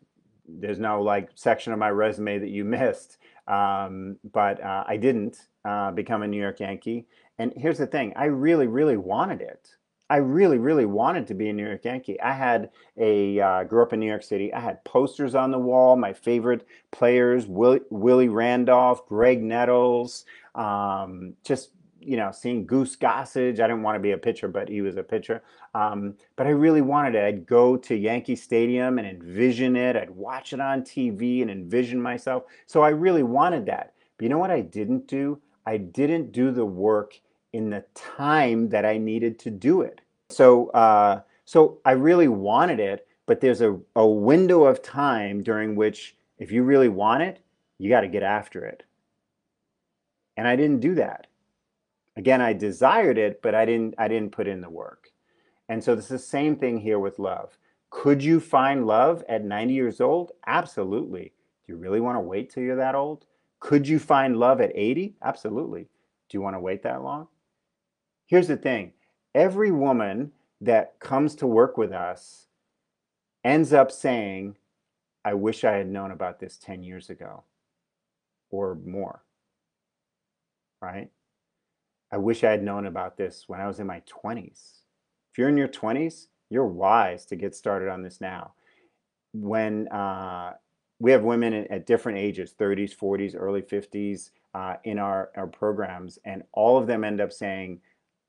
There's 0.48 0.78
no 0.78 1.02
like 1.02 1.30
section 1.34 1.72
of 1.72 1.78
my 1.78 1.90
resume 1.90 2.38
that 2.38 2.48
you 2.48 2.64
missed, 2.78 3.18
um, 3.46 4.16
but 4.32 4.62
uh, 4.62 4.84
I 4.86 4.96
didn't 4.96 5.48
uh, 5.64 5.90
become 5.90 6.22
a 6.22 6.28
New 6.28 6.40
York 6.40 6.60
Yankee. 6.60 7.06
And 7.38 7.52
here's 7.56 7.78
the 7.78 7.86
thing: 7.86 8.12
I 8.16 8.26
really, 8.26 8.66
really 8.66 8.96
wanted 8.96 9.40
it. 9.40 9.76
I 10.08 10.16
really, 10.16 10.58
really 10.58 10.84
wanted 10.84 11.26
to 11.28 11.34
be 11.34 11.48
a 11.48 11.52
New 11.54 11.64
York 11.66 11.86
Yankee. 11.86 12.20
I 12.20 12.32
had 12.32 12.70
a 12.98 13.40
uh, 13.40 13.64
grew 13.64 13.82
up 13.82 13.92
in 13.92 14.00
New 14.00 14.06
York 14.06 14.22
City. 14.22 14.52
I 14.52 14.60
had 14.60 14.84
posters 14.84 15.34
on 15.34 15.50
the 15.50 15.58
wall. 15.58 15.96
My 15.96 16.12
favorite 16.12 16.66
players: 16.90 17.46
Will, 17.46 17.80
Willie 17.90 18.28
Randolph, 18.28 19.06
Graig 19.08 19.40
Nettles. 19.40 20.24
Um, 20.54 21.34
just 21.44 21.70
you 22.04 22.16
know, 22.16 22.30
seeing 22.32 22.66
Goose 22.66 22.96
Gossage. 22.96 23.60
I 23.60 23.66
didn't 23.66 23.82
want 23.82 23.96
to 23.96 24.00
be 24.00 24.12
a 24.12 24.18
pitcher, 24.18 24.48
but 24.48 24.68
he 24.68 24.80
was 24.80 24.96
a 24.96 25.02
pitcher. 25.02 25.42
Um, 25.74 26.14
but 26.36 26.46
I 26.46 26.50
really 26.50 26.82
wanted 26.82 27.14
it. 27.14 27.24
I'd 27.24 27.46
go 27.46 27.76
to 27.76 27.94
Yankee 27.94 28.36
Stadium 28.36 28.98
and 28.98 29.06
envision 29.06 29.76
it. 29.76 29.96
I'd 29.96 30.10
watch 30.10 30.52
it 30.52 30.60
on 30.60 30.82
TV 30.82 31.42
and 31.42 31.50
envision 31.50 32.00
myself. 32.00 32.44
So 32.66 32.82
I 32.82 32.90
really 32.90 33.22
wanted 33.22 33.66
that. 33.66 33.94
But 34.16 34.24
you 34.24 34.28
know 34.28 34.38
what 34.38 34.50
I 34.50 34.60
didn't 34.60 35.06
do? 35.06 35.40
I 35.66 35.76
didn't 35.76 36.32
do 36.32 36.50
the 36.50 36.64
work 36.64 37.18
in 37.52 37.70
the 37.70 37.84
time 37.94 38.68
that 38.70 38.84
I 38.84 38.98
needed 38.98 39.38
to 39.40 39.50
do 39.50 39.82
it. 39.82 40.00
So, 40.30 40.68
uh, 40.70 41.20
so 41.44 41.78
I 41.84 41.92
really 41.92 42.28
wanted 42.28 42.80
it, 42.80 43.06
but 43.26 43.40
there's 43.40 43.60
a, 43.60 43.78
a 43.94 44.06
window 44.06 44.64
of 44.64 44.82
time 44.82 45.42
during 45.42 45.76
which, 45.76 46.16
if 46.38 46.50
you 46.50 46.62
really 46.62 46.88
want 46.88 47.22
it, 47.22 47.40
you 47.78 47.88
got 47.88 48.00
to 48.00 48.08
get 48.08 48.22
after 48.22 48.64
it. 48.64 48.84
And 50.36 50.48
I 50.48 50.56
didn't 50.56 50.80
do 50.80 50.94
that. 50.94 51.26
Again, 52.16 52.40
I 52.40 52.52
desired 52.52 53.18
it, 53.18 53.40
but 53.42 53.54
I 53.54 53.64
didn't. 53.64 53.94
I 53.98 54.08
didn't 54.08 54.32
put 54.32 54.46
in 54.46 54.60
the 54.60 54.70
work. 54.70 55.08
And 55.68 55.82
so 55.82 55.94
it's 55.94 56.08
the 56.08 56.18
same 56.18 56.56
thing 56.56 56.78
here 56.78 56.98
with 56.98 57.18
love. 57.18 57.58
Could 57.90 58.22
you 58.22 58.40
find 58.40 58.86
love 58.86 59.22
at 59.28 59.44
90 59.44 59.74
years 59.74 60.00
old? 60.00 60.32
Absolutely. 60.46 61.32
Do 61.66 61.72
you 61.72 61.76
really 61.76 62.00
want 62.00 62.16
to 62.16 62.20
wait 62.20 62.50
till 62.50 62.62
you're 62.62 62.76
that 62.76 62.94
old? 62.94 63.26
Could 63.60 63.86
you 63.86 63.98
find 63.98 64.36
love 64.36 64.60
at 64.60 64.72
80? 64.74 65.14
Absolutely. 65.22 65.82
Do 66.28 66.36
you 66.38 66.40
want 66.40 66.56
to 66.56 66.60
wait 66.60 66.82
that 66.82 67.02
long? 67.02 67.28
Here's 68.26 68.48
the 68.48 68.56
thing 68.56 68.92
every 69.34 69.70
woman 69.70 70.32
that 70.60 70.98
comes 71.00 71.34
to 71.36 71.46
work 71.46 71.76
with 71.76 71.92
us 71.92 72.46
ends 73.44 73.72
up 73.72 73.90
saying, 73.90 74.56
I 75.24 75.34
wish 75.34 75.64
I 75.64 75.72
had 75.72 75.88
known 75.88 76.10
about 76.10 76.40
this 76.40 76.56
10 76.58 76.82
years 76.82 77.10
ago 77.10 77.44
or 78.50 78.74
more. 78.74 79.22
Right? 80.80 81.10
I 82.12 82.18
wish 82.18 82.44
I 82.44 82.50
had 82.50 82.62
known 82.62 82.86
about 82.86 83.16
this 83.16 83.44
when 83.46 83.60
I 83.60 83.66
was 83.66 83.80
in 83.80 83.86
my 83.86 84.02
20s. 84.02 84.82
If 85.32 85.38
you're 85.38 85.48
in 85.48 85.56
your 85.56 85.68
20s, 85.68 86.26
you're 86.50 86.66
wise 86.66 87.24
to 87.26 87.36
get 87.36 87.54
started 87.54 87.88
on 87.88 88.02
this 88.02 88.20
now. 88.20 88.52
When 89.32 89.88
uh, 89.88 90.52
we 90.98 91.10
have 91.10 91.22
women 91.22 91.54
at 91.70 91.86
different 91.86 92.18
ages 92.18 92.54
30s, 92.58 92.94
40s, 92.94 93.34
early 93.34 93.62
50s 93.62 94.30
uh, 94.54 94.74
in 94.84 94.98
our, 94.98 95.30
our 95.36 95.46
programs, 95.46 96.18
and 96.26 96.42
all 96.52 96.76
of 96.76 96.86
them 96.86 97.02
end 97.02 97.22
up 97.22 97.32
saying, 97.32 97.80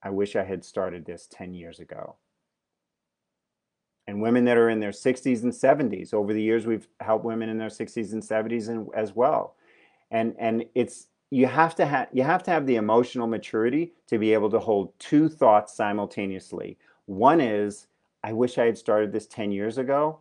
I 0.02 0.12
wish 0.12 0.38
I 0.38 0.44
had 0.44 0.64
started 0.64 1.06
this 1.06 1.28
10 1.30 1.54
years 1.54 1.80
ago. 1.80 2.16
And 4.08 4.22
women 4.22 4.46
that 4.46 4.58
are 4.58 4.70
in 4.70 4.80
their 4.80 4.92
60s 4.92 5.44
and 5.44 5.52
70s, 5.52 6.14
over 6.14 6.34
the 6.34 6.42
years, 6.42 6.66
we've 6.66 6.88
helped 7.02 7.26
women 7.26 7.50
in 7.50 7.58
their 7.58 7.70
60s 7.70 8.14
and 8.14 8.24
70s 8.24 8.70
and, 8.70 8.88
as 8.96 9.14
well. 9.14 9.56
And, 10.10 10.36
and 10.40 10.66
it's, 10.74 11.08
you 11.34 11.48
have 11.48 11.74
to 11.74 11.88
have 11.88 12.10
you 12.14 12.22
have 12.22 12.44
to 12.44 12.52
have 12.52 12.68
the 12.68 12.76
emotional 12.76 13.26
maturity 13.26 13.92
to 14.06 14.20
be 14.20 14.34
able 14.34 14.52
to 14.52 14.60
hold 14.60 14.94
two 15.00 15.28
thoughts 15.28 15.74
simultaneously. 15.74 16.78
One 17.08 17.42
is, 17.42 17.88
I 18.24 18.34
wish 18.34 18.60
I 18.60 18.66
had 18.66 18.78
started 18.78 19.12
this 19.12 19.26
10 19.26 19.52
years 19.52 19.80
ago, 19.80 20.20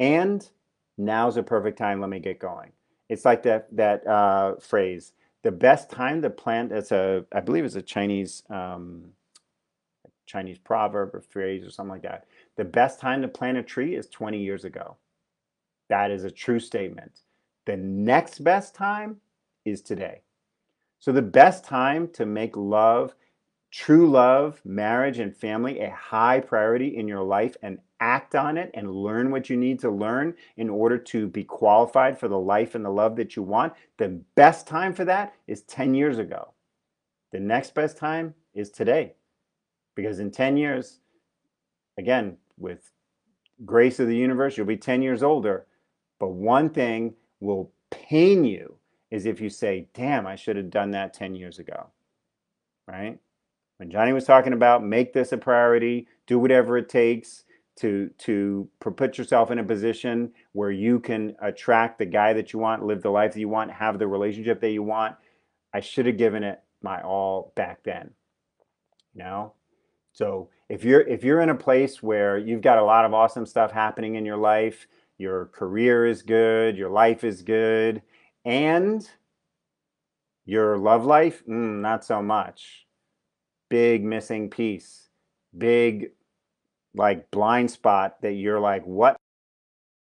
and 0.00 0.48
now's 0.96 1.36
a 1.36 1.42
perfect 1.42 1.76
time. 1.76 2.00
Let 2.00 2.08
me 2.08 2.20
get 2.20 2.38
going. 2.38 2.72
It's 3.10 3.26
like 3.26 3.42
that 3.42 3.68
that 3.76 4.06
uh, 4.06 4.54
phrase, 4.56 5.12
the 5.42 5.52
best 5.52 5.90
time 5.90 6.22
to 6.22 6.30
plant. 6.30 6.72
It's 6.72 6.90
a 6.90 7.26
I 7.34 7.40
believe 7.40 7.66
it's 7.66 7.76
a 7.76 7.82
Chinese 7.82 8.42
um, 8.48 9.10
Chinese 10.24 10.56
proverb 10.56 11.14
or 11.14 11.20
phrase 11.20 11.66
or 11.66 11.70
something 11.70 11.92
like 11.92 12.02
that. 12.02 12.28
The 12.56 12.64
best 12.64 12.98
time 12.98 13.20
to 13.20 13.28
plant 13.28 13.58
a 13.58 13.62
tree 13.62 13.94
is 13.94 14.06
20 14.06 14.38
years 14.38 14.64
ago. 14.64 14.96
That 15.90 16.10
is 16.10 16.24
a 16.24 16.30
true 16.30 16.60
statement. 16.60 17.12
The 17.66 17.76
next 17.76 18.42
best 18.42 18.74
time 18.74 19.18
is 19.66 19.82
today. 19.82 20.22
So, 20.98 21.12
the 21.12 21.22
best 21.22 21.64
time 21.64 22.08
to 22.14 22.26
make 22.26 22.56
love, 22.56 23.14
true 23.70 24.10
love, 24.10 24.60
marriage, 24.64 25.18
and 25.18 25.36
family 25.36 25.80
a 25.80 25.90
high 25.90 26.40
priority 26.40 26.96
in 26.96 27.06
your 27.06 27.22
life 27.22 27.56
and 27.62 27.78
act 28.00 28.34
on 28.34 28.56
it 28.56 28.70
and 28.74 28.90
learn 28.90 29.30
what 29.30 29.48
you 29.48 29.56
need 29.56 29.78
to 29.80 29.90
learn 29.90 30.34
in 30.56 30.68
order 30.68 30.98
to 30.98 31.26
be 31.26 31.44
qualified 31.44 32.18
for 32.18 32.28
the 32.28 32.38
life 32.38 32.74
and 32.74 32.84
the 32.84 32.90
love 32.90 33.16
that 33.16 33.36
you 33.36 33.42
want, 33.42 33.72
the 33.98 34.20
best 34.34 34.66
time 34.66 34.92
for 34.92 35.04
that 35.04 35.34
is 35.46 35.62
10 35.62 35.94
years 35.94 36.18
ago. 36.18 36.52
The 37.32 37.40
next 37.40 37.74
best 37.74 37.96
time 37.96 38.34
is 38.54 38.70
today. 38.70 39.14
Because 39.94 40.18
in 40.20 40.30
10 40.30 40.56
years, 40.56 41.00
again, 41.98 42.36
with 42.58 42.90
grace 43.64 43.98
of 43.98 44.08
the 44.08 44.16
universe, 44.16 44.56
you'll 44.56 44.66
be 44.66 44.76
10 44.76 45.02
years 45.02 45.22
older. 45.22 45.66
But 46.18 46.28
one 46.28 46.70
thing 46.70 47.14
will 47.40 47.72
pain 47.90 48.44
you 48.44 48.75
is 49.10 49.26
if 49.26 49.40
you 49.40 49.50
say, 49.50 49.88
damn, 49.94 50.26
I 50.26 50.36
should 50.36 50.56
have 50.56 50.70
done 50.70 50.90
that 50.92 51.14
10 51.14 51.34
years 51.34 51.58
ago. 51.58 51.88
Right? 52.86 53.18
When 53.78 53.90
Johnny 53.90 54.12
was 54.12 54.24
talking 54.24 54.52
about 54.52 54.84
make 54.84 55.12
this 55.12 55.32
a 55.32 55.36
priority, 55.36 56.08
do 56.26 56.38
whatever 56.38 56.78
it 56.78 56.88
takes 56.88 57.44
to 57.76 58.08
to 58.18 58.68
put 58.80 59.18
yourself 59.18 59.50
in 59.50 59.58
a 59.58 59.64
position 59.64 60.32
where 60.52 60.70
you 60.70 60.98
can 60.98 61.36
attract 61.42 61.98
the 61.98 62.06
guy 62.06 62.32
that 62.32 62.52
you 62.52 62.58
want, 62.58 62.84
live 62.84 63.02
the 63.02 63.10
life 63.10 63.34
that 63.34 63.40
you 63.40 63.48
want, 63.48 63.70
have 63.70 63.98
the 63.98 64.06
relationship 64.06 64.60
that 64.60 64.70
you 64.70 64.82
want. 64.82 65.14
I 65.74 65.80
should 65.80 66.06
have 66.06 66.16
given 66.16 66.42
it 66.42 66.60
my 66.82 67.02
all 67.02 67.52
back 67.54 67.82
then. 67.84 68.10
Know? 69.14 69.52
So 70.12 70.48
if 70.70 70.84
you're 70.84 71.02
if 71.02 71.22
you're 71.22 71.42
in 71.42 71.50
a 71.50 71.54
place 71.54 72.02
where 72.02 72.38
you've 72.38 72.62
got 72.62 72.78
a 72.78 72.84
lot 72.84 73.04
of 73.04 73.12
awesome 73.12 73.44
stuff 73.44 73.72
happening 73.72 74.14
in 74.14 74.24
your 74.24 74.38
life, 74.38 74.86
your 75.18 75.46
career 75.46 76.06
is 76.06 76.22
good, 76.22 76.78
your 76.78 76.90
life 76.90 77.24
is 77.24 77.42
good, 77.42 78.00
and 78.46 79.06
your 80.46 80.78
love 80.78 81.04
life, 81.04 81.42
mm, 81.46 81.80
not 81.80 82.02
so 82.02 82.22
much. 82.22 82.86
Big 83.68 84.02
missing 84.02 84.48
piece. 84.48 85.08
Big 85.58 86.12
like 86.94 87.30
blind 87.30 87.70
spot 87.70 88.22
that 88.22 88.32
you're 88.32 88.60
like, 88.60 88.86
what 88.86 89.18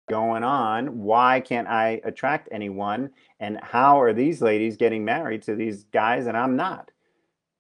going 0.09 0.45
on? 0.45 0.99
Why 0.99 1.41
can't 1.41 1.67
I 1.67 2.01
attract 2.05 2.49
anyone? 2.53 3.11
And 3.41 3.59
how 3.61 4.01
are 4.01 4.13
these 4.13 4.41
ladies 4.41 4.77
getting 4.77 5.05
married 5.05 5.43
to 5.43 5.57
these 5.57 5.83
guys 5.85 6.29
and 6.29 6.37
I'm 6.37 6.55
not? 6.55 6.93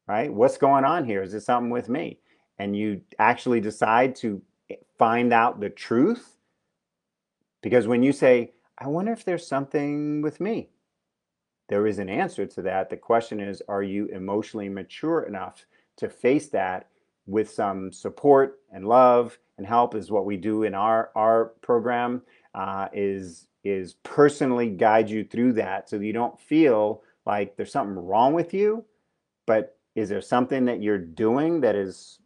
Right? 0.06 0.32
What's 0.32 0.58
going 0.58 0.84
on 0.84 1.04
here? 1.04 1.24
Is 1.24 1.34
it 1.34 1.40
something 1.40 1.70
with 1.70 1.88
me? 1.88 2.20
and 2.58 2.76
you 2.76 3.00
actually 3.18 3.60
decide 3.60 4.16
to 4.16 4.42
find 4.98 5.32
out 5.32 5.60
the 5.60 5.70
truth. 5.70 6.36
Because 7.62 7.86
when 7.86 8.02
you 8.02 8.12
say, 8.12 8.52
I 8.78 8.88
wonder 8.88 9.12
if 9.12 9.24
there's 9.24 9.46
something 9.46 10.20
with 10.22 10.40
me, 10.40 10.68
there 11.68 11.86
is 11.86 11.98
an 11.98 12.08
answer 12.08 12.46
to 12.46 12.62
that. 12.62 12.90
The 12.90 12.96
question 12.96 13.40
is, 13.40 13.62
are 13.68 13.82
you 13.82 14.06
emotionally 14.06 14.68
mature 14.68 15.22
enough 15.22 15.66
to 15.96 16.08
face 16.08 16.48
that 16.50 16.88
with 17.26 17.50
some 17.50 17.90
support 17.90 18.60
and 18.72 18.86
love 18.86 19.38
and 19.58 19.66
help 19.66 19.94
is 19.94 20.10
what 20.10 20.26
we 20.26 20.36
do 20.36 20.62
in 20.62 20.74
our, 20.74 21.10
our 21.16 21.46
program 21.62 22.22
uh, 22.54 22.88
is, 22.92 23.48
is 23.64 23.94
personally 24.04 24.68
guide 24.68 25.10
you 25.10 25.24
through 25.24 25.54
that 25.54 25.88
so 25.88 25.96
you 25.96 26.12
don't 26.12 26.38
feel 26.38 27.02
like 27.24 27.56
there's 27.56 27.72
something 27.72 27.96
wrong 27.96 28.32
with 28.32 28.54
you, 28.54 28.84
but 29.46 29.76
is 29.96 30.08
there 30.08 30.20
something 30.20 30.66
that 30.66 30.82
you're 30.82 30.98
doing 30.98 31.60
that 31.62 31.74
is 31.74 32.20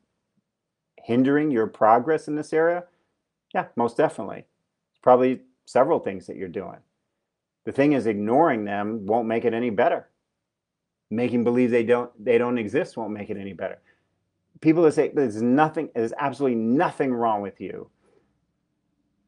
hindering 0.98 1.50
your 1.50 1.66
progress 1.66 2.28
in 2.28 2.34
this 2.34 2.52
area? 2.52 2.84
Yeah, 3.54 3.66
most 3.76 3.96
definitely. 3.96 4.44
It's 4.90 5.00
probably 5.00 5.40
several 5.70 6.00
things 6.00 6.26
that 6.26 6.36
you're 6.36 6.48
doing. 6.48 6.78
The 7.64 7.72
thing 7.72 7.92
is 7.92 8.06
ignoring 8.06 8.64
them 8.64 9.06
won't 9.06 9.28
make 9.28 9.44
it 9.44 9.54
any 9.54 9.70
better. 9.70 10.08
Making 11.10 11.44
believe 11.44 11.70
they 11.70 11.84
don't 11.84 12.10
they 12.22 12.38
don't 12.38 12.58
exist 12.58 12.96
won't 12.96 13.12
make 13.12 13.30
it 13.30 13.36
any 13.36 13.52
better. 13.52 13.78
People 14.60 14.82
that 14.84 14.94
say 14.94 15.10
there's 15.14 15.42
nothing 15.42 15.88
there's 15.94 16.12
absolutely 16.18 16.56
nothing 16.56 17.12
wrong 17.12 17.42
with 17.42 17.60
you. 17.60 17.88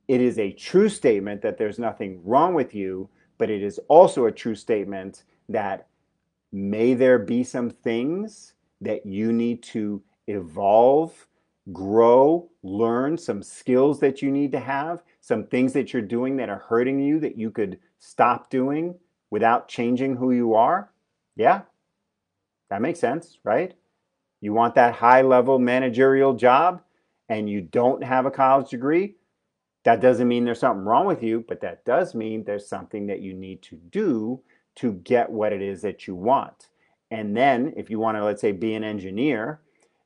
It 0.09 0.21
is 0.21 0.39
a 0.39 0.53
true 0.53 0.89
statement 0.89 1.43
that 1.43 1.59
there's 1.59 1.79
nothing 1.79 2.21
wrong 2.25 2.55
with 2.55 2.75
you, 2.75 3.09
but 3.39 3.51
it 3.51 3.63
is 3.63 3.79
also 3.89 4.27
a 4.27 4.33
true 4.33 4.55
statement 4.55 5.25
that 5.49 5.87
may 6.53 6.95
there 6.95 7.19
be 7.19 7.45
some 7.45 7.71
things 7.71 8.55
that 8.81 9.07
you 9.07 9.33
need 9.33 9.63
to 9.63 10.03
evolve 10.27 11.27
grow, 11.73 12.51
learn 12.63 13.17
some 13.17 13.43
skills 13.43 14.01
that 14.01 14.23
you 14.23 14.31
need 14.31 14.53
to 14.53 14.61
have, 14.61 15.03
some 15.23 15.47
things 15.47 15.73
that 15.75 15.95
you're 15.95 16.03
doing 16.03 16.37
that 16.39 16.51
are 16.51 16.65
hurting 16.69 17.01
you 17.01 17.21
that 17.21 17.39
you 17.39 17.51
could 17.53 17.81
stop 18.01 18.51
doing 18.51 18.97
without 19.31 19.69
changing 19.69 20.17
who 20.17 20.33
you 20.33 20.55
are? 20.55 20.93
Yeah, 21.37 21.63
that 22.71 22.83
makes 22.83 23.01
sense, 23.01 23.39
right? 23.45 23.75
You 24.41 24.53
want 24.55 24.75
that 24.77 24.95
high 24.95 25.23
level 25.23 25.59
managerial 25.59 26.35
job 26.35 26.83
and 27.29 27.49
you 27.51 27.63
don't 27.63 28.05
have 28.05 28.27
a 28.27 28.31
college 28.31 28.71
degree? 28.71 29.17
That 29.85 30.01
doesn't 30.01 30.29
mean 30.29 30.45
there's 30.45 30.61
something 30.61 30.85
wrong 30.85 31.07
with 31.07 31.23
you, 31.23 31.45
but 31.49 31.61
that 31.63 31.85
does 31.85 32.15
mean 32.15 32.45
there's 32.45 32.69
something 32.69 33.07
that 33.09 33.21
you 33.21 33.35
need 33.35 33.63
to 33.63 33.77
do 33.77 34.43
to 34.77 34.95
get 34.95 35.31
what 35.31 35.53
it 35.53 35.63
is 35.63 35.83
that 35.83 36.07
you 36.07 36.15
want. 36.17 36.69
And 37.11 37.37
then, 37.37 37.75
if 37.77 37.91
you 37.91 37.99
want 38.01 38.17
to, 38.19 38.25
let's 38.25 38.41
say, 38.41 38.53
be 38.53 38.75
an 38.75 38.85
engineer, 38.85 39.61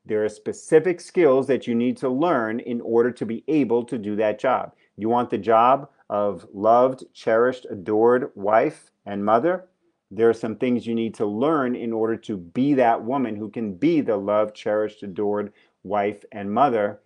There 0.05 0.25
are 0.25 0.29
specific 0.29 1.01
skills 1.01 1.49
that 1.49 1.67
you 1.67 1.75
need 1.75 1.97
to 1.99 2.09
learn 2.09 2.61
in 2.61 2.81
order 2.81 3.11
to 3.13 3.27
be 3.27 3.45
able 3.49 3.85
to 3.85 3.99
do 3.99 4.17
that 4.17 4.39
job. 4.39 4.75
You 4.97 5.09
want 5.09 5.31
the 5.31 5.39
job 5.39 5.91
of 6.09 6.47
loved, 6.53 7.05
cherished, 7.13 7.67
adored 7.71 8.31
wife 8.35 8.91
and 9.05 9.25
mother? 9.25 9.69
There 10.11 10.29
are 10.29 10.35
some 10.35 10.57
things 10.57 10.87
you 10.87 10.95
need 10.95 11.15
to 11.15 11.27
learn 11.27 11.75
in 11.75 11.93
order 11.93 12.17
to 12.17 12.37
be 12.37 12.75
that 12.75 13.03
woman 13.03 13.37
who 13.37 13.51
can 13.51 13.75
be 13.75 14.01
the 14.01 14.17
loved, 14.17 14.55
cherished, 14.55 15.03
adored 15.03 15.53
wife 15.83 16.25
and 16.33 16.51
mother. 16.51 17.01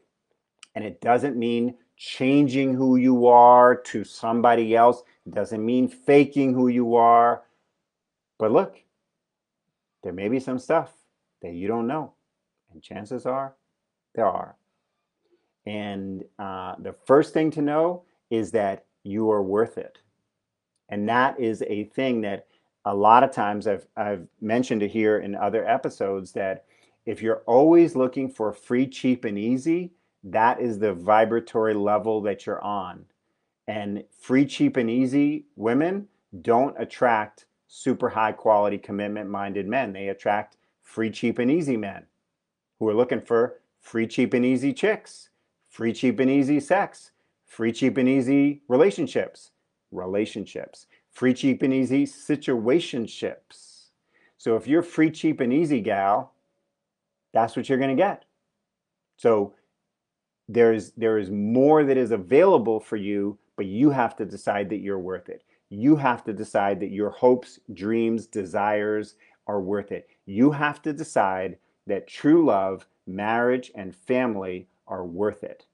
And 0.74 0.84
it 0.84 1.00
doesn't 1.00 1.36
mean 1.36 1.74
changing 1.96 2.74
who 2.74 2.96
you 2.96 3.26
are 3.26 3.74
to 3.74 4.04
somebody 4.04 4.76
else. 4.76 5.02
It 5.26 5.34
doesn't 5.34 5.64
mean 5.64 5.88
faking 5.88 6.54
who 6.54 6.68
you 6.68 6.94
are. 6.96 7.42
But 8.38 8.52
look, 8.52 8.82
there 10.02 10.12
may 10.12 10.28
be 10.28 10.40
some 10.40 10.58
stuff 10.58 10.92
that 11.42 11.52
you 11.52 11.68
don't 11.68 11.86
know. 11.86 12.12
And 12.72 12.82
chances 12.82 13.26
are 13.26 13.54
there 14.14 14.26
are. 14.26 14.56
And 15.66 16.24
uh, 16.38 16.74
the 16.78 16.94
first 17.04 17.34
thing 17.34 17.50
to 17.52 17.62
know 17.62 18.02
is 18.30 18.50
that 18.52 18.84
you 19.02 19.30
are 19.30 19.42
worth 19.42 19.78
it. 19.78 19.98
And 20.88 21.08
that 21.08 21.38
is 21.38 21.62
a 21.62 21.84
thing 21.84 22.20
that 22.22 22.46
a 22.84 22.94
lot 22.94 23.22
of 23.22 23.30
times 23.30 23.66
I've, 23.66 23.86
I've 23.96 24.26
mentioned 24.40 24.82
it 24.82 24.90
here 24.90 25.18
in 25.18 25.34
other 25.34 25.66
episodes 25.66 26.32
that 26.32 26.64
if 27.06 27.22
you're 27.22 27.42
always 27.46 27.96
looking 27.96 28.28
for 28.28 28.52
free, 28.52 28.86
cheap, 28.86 29.24
and 29.24 29.38
easy, 29.38 29.92
that 30.24 30.60
is 30.60 30.78
the 30.78 30.92
vibratory 30.92 31.74
level 31.74 32.20
that 32.22 32.46
you're 32.46 32.62
on. 32.62 33.04
And 33.68 34.04
free, 34.10 34.44
cheap, 34.44 34.76
and 34.76 34.90
easy 34.90 35.46
women 35.56 36.08
don't 36.42 36.74
attract 36.78 37.46
super 37.68 38.08
high 38.08 38.32
quality, 38.32 38.78
commitment 38.78 39.30
minded 39.30 39.66
men. 39.66 39.92
They 39.92 40.08
attract 40.08 40.56
free, 40.82 41.10
cheap, 41.10 41.38
and 41.38 41.50
easy 41.50 41.76
men 41.76 42.04
who 42.78 42.88
are 42.88 42.94
looking 42.94 43.20
for 43.20 43.60
free, 43.80 44.06
cheap, 44.06 44.34
and 44.34 44.44
easy 44.44 44.72
chicks, 44.72 45.29
free, 45.70 45.92
cheap, 45.94 46.20
and 46.20 46.30
easy 46.30 46.60
sex, 46.60 47.12
free, 47.46 47.72
cheap, 47.72 47.96
and 47.96 48.08
easy 48.08 48.60
relationships, 48.68 49.52
relationships, 49.90 50.86
free, 51.10 51.32
cheap, 51.32 51.62
and 51.62 51.72
easy 51.72 52.04
situationships. 52.04 53.86
So 54.36 54.56
if 54.56 54.66
you're 54.66 54.82
free, 54.82 55.10
cheap, 55.10 55.40
and 55.40 55.52
easy 55.52 55.80
gal, 55.80 56.34
that's 57.32 57.56
what 57.56 57.68
you're 57.68 57.78
going 57.78 57.96
to 57.96 58.02
get. 58.02 58.24
So 59.16 59.54
there's 60.48 60.90
there 60.92 61.18
is 61.18 61.30
more 61.30 61.84
that 61.84 61.96
is 61.96 62.10
available 62.10 62.80
for 62.80 62.96
you, 62.96 63.38
but 63.56 63.66
you 63.66 63.90
have 63.90 64.16
to 64.16 64.24
decide 64.24 64.68
that 64.70 64.80
you're 64.80 64.98
worth 64.98 65.28
it. 65.28 65.44
You 65.68 65.94
have 65.96 66.24
to 66.24 66.32
decide 66.32 66.80
that 66.80 66.90
your 66.90 67.10
hopes, 67.10 67.60
dreams, 67.72 68.26
desires 68.26 69.14
are 69.46 69.60
worth 69.60 69.92
it. 69.92 70.08
You 70.26 70.50
have 70.50 70.82
to 70.82 70.92
decide 70.92 71.58
that 71.86 72.08
true 72.08 72.44
love, 72.44 72.86
marriage, 73.06 73.70
and 73.76 73.94
family 73.94 74.66
are 74.90 75.04
worth 75.04 75.42
it. 75.42 75.64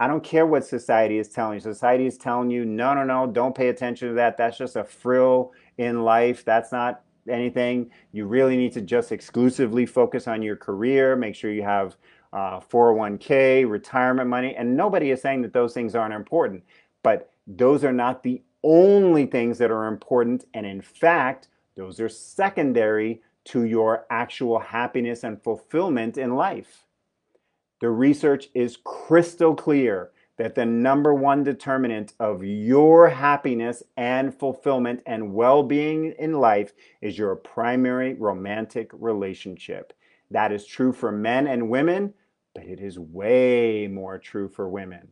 I 0.00 0.06
don't 0.06 0.22
care 0.22 0.46
what 0.46 0.64
society 0.64 1.18
is 1.18 1.28
telling 1.28 1.54
you. 1.54 1.60
Society 1.60 2.06
is 2.06 2.16
telling 2.16 2.50
you, 2.50 2.64
no, 2.64 2.94
no, 2.94 3.02
no, 3.02 3.26
don't 3.26 3.54
pay 3.54 3.68
attention 3.68 4.08
to 4.08 4.14
that. 4.14 4.36
That's 4.36 4.56
just 4.56 4.76
a 4.76 4.84
frill 4.84 5.52
in 5.76 6.04
life. 6.04 6.44
That's 6.44 6.70
not 6.70 7.02
anything. 7.28 7.90
You 8.12 8.26
really 8.26 8.56
need 8.56 8.72
to 8.74 8.80
just 8.80 9.10
exclusively 9.10 9.86
focus 9.86 10.28
on 10.28 10.40
your 10.40 10.56
career. 10.56 11.16
Make 11.16 11.34
sure 11.34 11.52
you 11.52 11.64
have 11.64 11.96
uh, 12.32 12.60
401k, 12.60 13.68
retirement 13.68 14.28
money. 14.28 14.54
And 14.54 14.76
nobody 14.76 15.10
is 15.10 15.20
saying 15.20 15.42
that 15.42 15.52
those 15.52 15.74
things 15.74 15.96
aren't 15.96 16.14
important. 16.14 16.62
But 17.02 17.32
those 17.48 17.82
are 17.82 17.92
not 17.92 18.22
the 18.22 18.40
only 18.62 19.26
things 19.26 19.58
that 19.58 19.72
are 19.72 19.88
important. 19.88 20.44
And 20.54 20.64
in 20.64 20.80
fact, 20.80 21.48
those 21.76 21.98
are 21.98 22.08
secondary 22.08 23.20
to 23.46 23.64
your 23.64 24.06
actual 24.10 24.58
happiness 24.58 25.24
and 25.24 25.42
fulfillment 25.42 26.18
in 26.18 26.36
life. 26.36 26.84
The 27.80 27.90
research 27.90 28.48
is 28.54 28.78
crystal 28.82 29.54
clear 29.54 30.10
that 30.36 30.54
the 30.54 30.64
number 30.64 31.12
one 31.12 31.42
determinant 31.42 32.12
of 32.18 32.44
your 32.44 33.08
happiness 33.08 33.82
and 33.96 34.34
fulfillment 34.34 35.02
and 35.04 35.34
well 35.34 35.62
being 35.62 36.14
in 36.18 36.32
life 36.34 36.72
is 37.00 37.18
your 37.18 37.34
primary 37.36 38.14
romantic 38.14 38.90
relationship. 38.92 39.92
That 40.30 40.52
is 40.52 40.66
true 40.66 40.92
for 40.92 41.10
men 41.10 41.46
and 41.46 41.70
women, 41.70 42.14
but 42.54 42.64
it 42.64 42.80
is 42.80 42.98
way 42.98 43.88
more 43.88 44.18
true 44.18 44.48
for 44.48 44.68
women. 44.68 45.08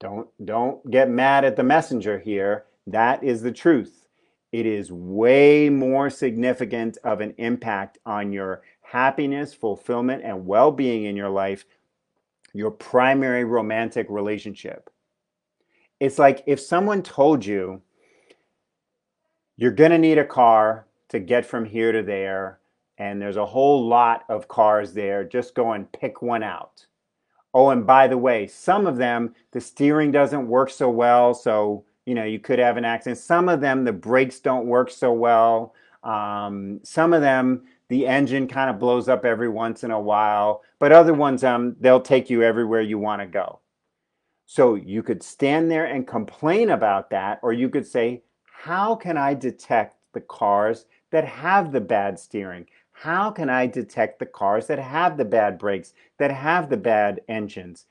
Don't, 0.00 0.28
don't 0.44 0.88
get 0.90 1.10
mad 1.10 1.44
at 1.44 1.56
the 1.56 1.64
messenger 1.64 2.18
here. 2.18 2.66
That 2.86 3.24
is 3.24 3.42
the 3.42 3.52
truth. 3.52 4.06
It 4.52 4.64
is 4.64 4.90
way 4.90 5.68
more 5.68 6.08
significant 6.08 6.96
of 7.04 7.20
an 7.20 7.34
impact 7.36 7.98
on 8.06 8.32
your 8.32 8.62
happiness, 8.90 9.52
fulfillment, 9.52 10.22
and 10.24 10.46
well 10.46 10.72
being 10.72 11.04
in 11.04 11.14
your 11.14 11.28
life, 11.28 11.66
your 12.54 12.70
primary 12.70 13.44
romantic 13.44 14.06
relationship. 14.08 14.88
It's 16.00 16.18
like 16.18 16.42
if 16.46 16.58
someone 16.58 17.02
told 17.02 17.44
you 17.44 17.82
you're 19.58 19.72
going 19.72 19.90
to 19.90 19.98
need 19.98 20.16
a 20.16 20.24
car 20.24 20.86
to 21.10 21.18
get 21.20 21.44
from 21.44 21.66
here 21.66 21.92
to 21.92 22.02
there, 22.02 22.60
and 22.96 23.20
there's 23.20 23.36
a 23.36 23.44
whole 23.44 23.86
lot 23.86 24.24
of 24.30 24.48
cars 24.48 24.94
there, 24.94 25.22
just 25.22 25.54
go 25.54 25.72
and 25.72 25.90
pick 25.92 26.22
one 26.22 26.42
out. 26.42 26.86
Oh, 27.52 27.68
and 27.70 27.86
by 27.86 28.08
the 28.08 28.16
way, 28.16 28.46
some 28.46 28.86
of 28.86 28.96
them, 28.96 29.34
the 29.52 29.60
steering 29.60 30.10
doesn't 30.12 30.48
work 30.48 30.70
so 30.70 30.88
well, 30.88 31.34
so 31.34 31.84
you 32.06 32.14
know 32.14 32.24
you 32.24 32.38
could 32.38 32.58
have 32.58 32.78
an 32.78 32.86
accident. 32.86 33.18
Some 33.18 33.50
of 33.50 33.60
them, 33.60 33.84
the 33.84 33.92
brakes 33.92 34.40
don't 34.40 34.66
work 34.66 34.90
so 34.90 35.12
well. 35.12 35.74
Um, 36.04 36.80
some 36.84 37.12
of 37.12 37.20
them, 37.20 37.64
the 37.88 38.06
engine 38.06 38.46
kind 38.48 38.68
of 38.68 38.78
blows 38.78 39.08
up 39.08 39.24
every 39.24 39.48
once 39.48 39.82
in 39.82 39.90
a 39.90 40.00
while, 40.00 40.62
but 40.78 40.92
other 40.92 41.14
ones, 41.14 41.42
um, 41.42 41.76
they'll 41.80 42.00
take 42.00 42.28
you 42.28 42.42
everywhere 42.42 42.82
you 42.82 42.98
want 42.98 43.22
to 43.22 43.26
go. 43.26 43.60
So 44.46 44.74
you 44.74 45.02
could 45.02 45.22
stand 45.22 45.70
there 45.70 45.86
and 45.86 46.06
complain 46.06 46.70
about 46.70 47.10
that, 47.10 47.40
or 47.42 47.52
you 47.52 47.68
could 47.68 47.86
say, 47.86 48.22
How 48.44 48.94
can 48.94 49.16
I 49.16 49.34
detect 49.34 49.96
the 50.12 50.20
cars 50.20 50.86
that 51.10 51.24
have 51.24 51.72
the 51.72 51.80
bad 51.80 52.18
steering? 52.18 52.66
How 52.92 53.30
can 53.30 53.48
I 53.48 53.66
detect 53.66 54.18
the 54.18 54.26
cars 54.26 54.66
that 54.66 54.78
have 54.78 55.16
the 55.16 55.24
bad 55.24 55.58
brakes, 55.58 55.94
that 56.18 56.32
have 56.32 56.68
the 56.68 56.76
bad 56.76 57.20
engines? 57.28 57.86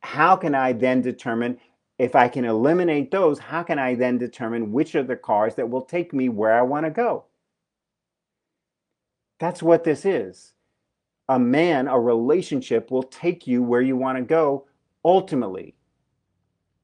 How 0.00 0.34
can 0.36 0.54
I 0.54 0.72
then 0.72 1.02
determine 1.02 1.58
if 1.98 2.16
I 2.16 2.28
can 2.28 2.44
eliminate 2.44 3.10
those? 3.10 3.38
How 3.38 3.62
can 3.62 3.78
I 3.78 3.94
then 3.94 4.16
determine 4.18 4.72
which 4.72 4.94
are 4.94 5.02
the 5.02 5.16
cars 5.16 5.56
that 5.56 5.68
will 5.68 5.82
take 5.82 6.14
me 6.14 6.28
where 6.28 6.54
I 6.54 6.62
want 6.62 6.86
to 6.86 6.90
go? 6.90 7.24
That's 9.38 9.62
what 9.62 9.84
this 9.84 10.04
is. 10.04 10.52
A 11.28 11.38
man, 11.38 11.88
a 11.88 11.98
relationship 11.98 12.90
will 12.90 13.02
take 13.02 13.46
you 13.46 13.62
where 13.62 13.82
you 13.82 13.96
want 13.96 14.18
to 14.18 14.24
go 14.24 14.66
ultimately. 15.04 15.74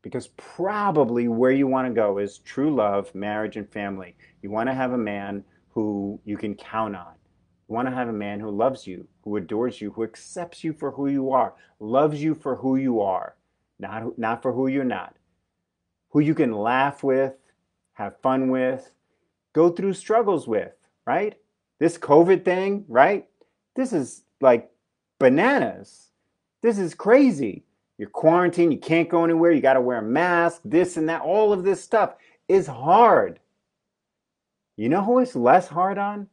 Because 0.02 0.28
probably 0.36 1.28
where 1.28 1.50
you 1.50 1.66
want 1.66 1.88
to 1.88 1.94
go 1.94 2.18
is 2.18 2.38
true 2.38 2.74
love, 2.74 3.14
marriage, 3.14 3.56
and 3.56 3.68
family. 3.70 4.14
You 4.42 4.50
want 4.50 4.68
to 4.68 4.74
have 4.74 4.92
a 4.92 4.98
man 4.98 5.42
who 5.70 6.20
you 6.24 6.36
can 6.36 6.54
count 6.54 6.94
on. 6.94 7.14
You 7.68 7.74
want 7.74 7.88
to 7.88 7.94
have 7.94 8.08
a 8.08 8.12
man 8.12 8.38
who 8.38 8.50
loves 8.50 8.86
you, 8.86 9.08
who 9.22 9.36
adores 9.36 9.80
you, 9.80 9.90
who 9.92 10.04
accepts 10.04 10.62
you 10.62 10.74
for 10.74 10.90
who 10.90 11.08
you 11.08 11.32
are, 11.32 11.54
loves 11.80 12.22
you 12.22 12.34
for 12.34 12.56
who 12.56 12.76
you 12.76 13.00
are, 13.00 13.36
not, 13.78 14.18
not 14.18 14.42
for 14.42 14.52
who 14.52 14.66
you're 14.66 14.84
not, 14.84 15.16
who 16.10 16.20
you 16.20 16.34
can 16.34 16.52
laugh 16.52 17.02
with, 17.02 17.32
have 17.94 18.20
fun 18.20 18.50
with, 18.50 18.92
go 19.54 19.70
through 19.70 19.94
struggles 19.94 20.46
with, 20.46 20.74
right? 21.06 21.36
This 21.78 21.98
COVID 21.98 22.44
thing, 22.44 22.84
right? 22.88 23.26
This 23.76 23.92
is 23.92 24.22
like 24.40 24.70
bananas. 25.18 26.10
This 26.62 26.78
is 26.78 26.94
crazy. 26.94 27.64
You're 27.98 28.10
quarantined, 28.10 28.72
you 28.72 28.78
can't 28.78 29.08
go 29.08 29.24
anywhere, 29.24 29.52
you 29.52 29.60
got 29.60 29.74
to 29.74 29.80
wear 29.80 29.98
a 29.98 30.02
mask, 30.02 30.60
this 30.64 30.96
and 30.96 31.08
that. 31.08 31.20
All 31.20 31.52
of 31.52 31.62
this 31.62 31.82
stuff 31.82 32.14
is 32.48 32.66
hard. 32.66 33.38
You 34.76 34.88
know 34.88 35.02
who 35.02 35.20
it's 35.20 35.37
less 35.37 35.68
hard 35.68 35.98
on? 35.98 36.28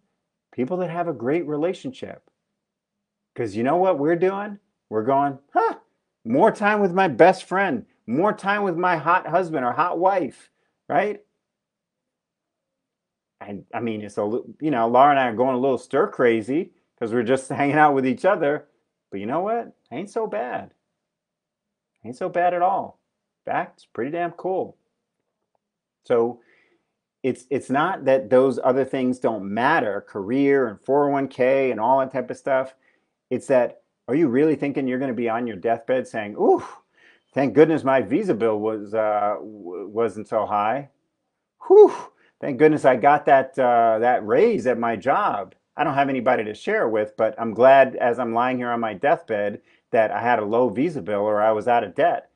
People 0.52 0.78
that 0.78 0.90
have 0.90 1.08
a 1.08 1.14
great 1.14 1.46
relationship. 1.46 2.24
Because 3.34 3.56
you 3.56 3.64
know 3.64 3.78
what 3.78 4.00
we're 4.00 4.16
doing? 4.16 4.58
We're 4.90 5.04
going, 5.04 5.38
huh, 5.54 5.76
more 6.26 6.52
time 6.52 6.82
with 6.82 6.94
my 6.94 7.08
best 7.08 7.44
friend, 7.44 7.86
more 8.08 8.34
time 8.34 8.64
with 8.64 8.76
my 8.76 8.98
hot 8.98 9.28
husband 9.28 9.64
or 9.64 9.72
hot 9.72 10.00
wife, 10.00 10.50
right? 10.90 11.22
I, 13.42 13.60
I 13.74 13.80
mean, 13.80 14.02
it's 14.02 14.18
a 14.18 14.40
you 14.62 14.72
know, 14.72 14.88
Laura 14.88 15.12
and 15.12 15.20
I 15.20 15.28
are 15.28 15.36
going 15.36 15.56
a 15.56 15.60
little 15.60 15.78
stir 15.80 16.08
crazy 16.08 16.72
because 16.96 17.14
we're 17.14 17.24
just 17.24 17.50
hanging 17.50 17.78
out 17.78 17.96
with 17.96 18.06
each 18.06 18.26
other. 18.26 18.68
But 19.10 19.20
you 19.20 19.26
know 19.26 19.42
what? 19.42 19.74
Ain't 19.92 20.10
so 20.10 20.28
bad. 20.28 20.72
Ain't 22.06 22.16
so 22.16 22.30
bad 22.30 22.54
at 22.54 22.62
all. 22.62 23.00
In 23.46 23.52
fact, 23.52 23.78
it's 23.78 23.86
pretty 23.86 24.12
damn 24.12 24.32
cool. 24.32 24.78
So 26.06 26.42
it's 27.24 27.46
it's 27.50 27.70
not 27.70 28.06
that 28.06 28.30
those 28.30 28.60
other 28.64 28.86
things 28.86 29.20
don't 29.20 29.44
matter, 29.54 30.02
career 30.08 30.68
and 30.68 30.80
401k 30.80 31.72
and 31.72 31.80
all 31.80 32.00
that 32.00 32.12
type 32.12 32.30
of 32.32 32.38
stuff. 32.38 32.76
It's 33.30 33.48
that 33.48 33.82
are 34.08 34.16
you 34.16 34.28
really 34.28 34.56
thinking 34.56 34.88
you're 34.88 35.00
going 35.00 35.12
to 35.12 35.16
be 35.16 35.30
on 35.30 35.48
your 35.48 35.58
deathbed 35.58 36.08
saying, 36.08 36.36
"Ooh, 36.36 36.64
thank 37.34 37.54
goodness 37.54 37.84
my 37.84 38.02
visa 38.02 38.34
bill 38.34 38.60
was 38.60 38.94
uh, 38.94 39.36
wasn't 39.40 40.28
so 40.28 40.46
high." 40.46 40.90
Whew, 41.68 41.94
thank 42.42 42.58
goodness 42.58 42.84
I 42.84 42.98
got 42.98 43.26
that 43.28 43.58
uh, 43.58 44.00
that 44.00 44.26
raise 44.26 44.68
at 44.68 44.78
my 44.78 44.96
job. 44.96 45.56
I 45.78 45.84
don't 45.84 45.94
have 45.94 46.10
anybody 46.10 46.44
to 46.44 46.54
share 46.54 46.90
with, 46.90 47.16
but 47.16 47.34
I'm 47.40 47.54
glad 47.54 47.96
as 47.96 48.20
I'm 48.20 48.34
lying 48.34 48.58
here 48.58 48.72
on 48.72 48.82
my 48.82 48.94
deathbed 48.94 49.62
that 49.92 50.12
I 50.12 50.22
had 50.22 50.40
a 50.40 50.46
low 50.46 50.70
visa 50.70 51.02
bill 51.02 51.22
or 51.22 51.42
I 51.42 51.52
was 51.52 51.68
out 51.68 51.84
of 51.84 51.96
debt. 51.96 52.30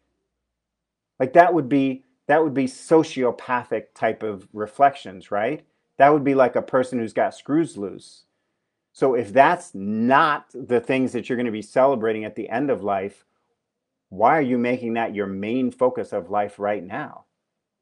Like 1.19 1.33
that 1.33 1.53
would 1.53 1.67
be 1.67 2.03
that 2.27 2.43
would 2.43 2.53
be 2.53 2.65
sociopathic 2.65 3.93
type 3.93 4.23
of 4.23 4.47
reflections, 4.53 5.31
right? 5.31 5.65
That 5.97 6.13
would 6.13 6.23
be 6.23 6.35
like 6.35 6.55
a 6.55 6.61
person 6.61 6.99
who's 6.99 7.13
got 7.13 7.35
screws 7.35 7.77
loose. 7.77 8.23
So 8.93 9.13
if 9.13 9.33
that's 9.33 9.75
not 9.75 10.47
the 10.53 10.79
things 10.79 11.11
that 11.11 11.27
you're 11.27 11.35
going 11.35 11.45
to 11.45 11.51
be 11.51 11.61
celebrating 11.61 12.23
at 12.23 12.35
the 12.35 12.49
end 12.49 12.69
of 12.69 12.83
life, 12.83 13.25
why 14.09 14.37
are 14.37 14.41
you 14.41 14.57
making 14.57 14.93
that 14.93 15.13
your 15.13 15.27
main 15.27 15.71
focus 15.71 16.13
of 16.13 16.29
life 16.29 16.59
right 16.59 16.83
now? 16.83 17.25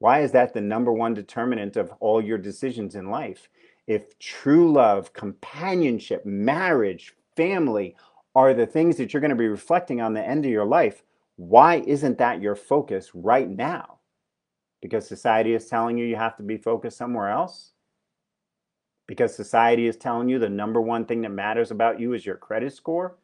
Why 0.03 0.19
is 0.19 0.33
that 0.33 0.53
the 0.53 0.59
number 0.59 0.91
one 0.91 1.13
determinant 1.13 1.77
of 1.77 1.93
all 2.01 2.21
your 2.21 2.37
decisions 2.37 2.95
in 2.95 3.09
life? 3.09 3.47
If 3.87 4.19
true 4.19 4.69
love, 4.69 5.13
companionship, 5.13 6.25
marriage, 6.25 7.13
family 7.37 7.95
are 8.35 8.53
the 8.53 8.65
things 8.65 8.97
that 8.97 9.13
you're 9.13 9.21
going 9.21 9.29
to 9.29 9.35
be 9.37 9.47
reflecting 9.47 10.01
on 10.01 10.11
the 10.11 10.21
end 10.21 10.43
of 10.43 10.51
your 10.51 10.65
life, 10.65 11.03
why 11.37 11.75
isn't 11.87 12.17
that 12.17 12.41
your 12.41 12.57
focus 12.57 13.11
right 13.13 13.49
now? 13.49 13.99
Because 14.81 15.07
society 15.07 15.53
is 15.53 15.67
telling 15.67 15.97
you 15.97 16.05
you 16.05 16.17
have 16.17 16.35
to 16.35 16.43
be 16.43 16.57
focused 16.57 16.97
somewhere 16.97 17.29
else? 17.29 17.71
Because 19.07 19.33
society 19.33 19.87
is 19.87 19.95
telling 19.95 20.27
you 20.27 20.37
the 20.37 20.49
number 20.49 20.81
one 20.81 21.05
thing 21.05 21.21
that 21.21 21.29
matters 21.29 21.71
about 21.71 21.97
you 21.97 22.11
is 22.11 22.25
your 22.25 22.35
credit 22.35 22.73
score? 22.73 23.15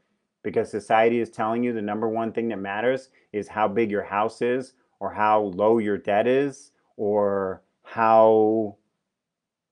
Because 0.46 0.72
society 0.72 1.20
is 1.20 1.30
telling 1.30 1.62
you 1.62 1.74
the 1.74 1.82
number 1.82 2.08
one 2.08 2.32
thing 2.32 2.48
that 2.48 2.60
matters 2.60 3.10
is 3.34 3.50
how 3.50 3.68
big 3.68 3.92
your 3.92 4.04
house 4.04 4.42
is, 4.42 4.76
or 5.00 5.14
how 5.14 5.42
low 5.42 5.78
your 5.78 5.98
debt 5.98 6.28
is, 6.28 6.72
or 6.98 7.62
how 7.84 8.76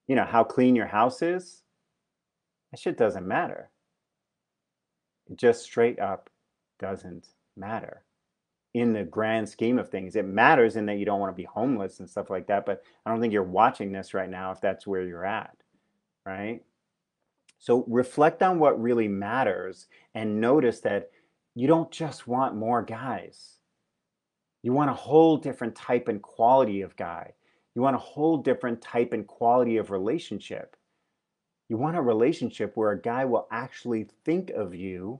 you 0.07 0.15
know 0.15 0.25
how 0.25 0.43
clean 0.43 0.75
your 0.75 0.87
house 0.87 1.21
is? 1.21 1.63
That 2.71 2.79
shit 2.79 2.97
doesn't 2.97 3.27
matter. 3.27 3.69
It 5.29 5.37
just 5.37 5.63
straight 5.63 5.99
up 5.99 6.29
doesn't 6.79 7.27
matter 7.55 8.03
in 8.73 8.93
the 8.93 9.03
grand 9.03 9.49
scheme 9.49 9.79
of 9.79 9.89
things. 9.89 10.15
It 10.15 10.25
matters 10.25 10.75
in 10.75 10.85
that 10.85 10.97
you 10.97 11.05
don't 11.05 11.19
want 11.19 11.33
to 11.33 11.41
be 11.41 11.47
homeless 11.47 11.99
and 11.99 12.09
stuff 12.09 12.29
like 12.29 12.47
that, 12.47 12.65
but 12.65 12.83
I 13.05 13.09
don't 13.09 13.19
think 13.19 13.33
you're 13.33 13.43
watching 13.43 13.91
this 13.91 14.13
right 14.13 14.29
now 14.29 14.51
if 14.51 14.61
that's 14.61 14.85
where 14.85 15.03
you're 15.03 15.25
at, 15.25 15.55
right? 16.25 16.61
So 17.59 17.85
reflect 17.87 18.43
on 18.43 18.59
what 18.59 18.81
really 18.81 19.07
matters 19.07 19.87
and 20.13 20.39
notice 20.39 20.79
that 20.81 21.09
you 21.55 21.67
don't 21.67 21.91
just 21.91 22.27
want 22.27 22.55
more 22.55 22.83
guys. 22.83 23.56
You 24.63 24.73
want 24.73 24.89
a 24.89 24.93
whole 24.93 25.37
different 25.37 25.75
type 25.75 26.07
and 26.07 26.21
quality 26.21 26.81
of 26.81 26.95
guy. 26.95 27.33
You 27.75 27.81
want 27.81 27.95
a 27.95 27.99
whole 27.99 28.37
different 28.37 28.81
type 28.81 29.13
and 29.13 29.25
quality 29.27 29.77
of 29.77 29.91
relationship. 29.91 30.75
You 31.69 31.77
want 31.77 31.97
a 31.97 32.01
relationship 32.01 32.75
where 32.75 32.91
a 32.91 33.01
guy 33.01 33.25
will 33.25 33.47
actually 33.51 34.07
think 34.25 34.49
of 34.49 34.73
you 34.73 35.19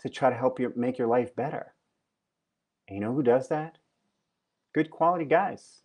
to 0.00 0.08
try 0.08 0.30
to 0.30 0.36
help 0.36 0.58
you 0.58 0.72
make 0.74 0.98
your 0.98 1.06
life 1.06 1.36
better. 1.36 1.74
And 2.88 2.96
you 2.96 3.00
know 3.00 3.14
who 3.14 3.22
does 3.22 3.48
that? 3.48 3.78
Good 4.74 4.90
quality 4.90 5.24
guys 5.24 5.82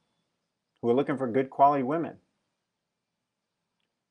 who 0.81 0.89
are 0.89 0.93
looking 0.93 1.17
for 1.17 1.27
good 1.27 1.49
quality 1.49 1.83
women. 1.83 2.15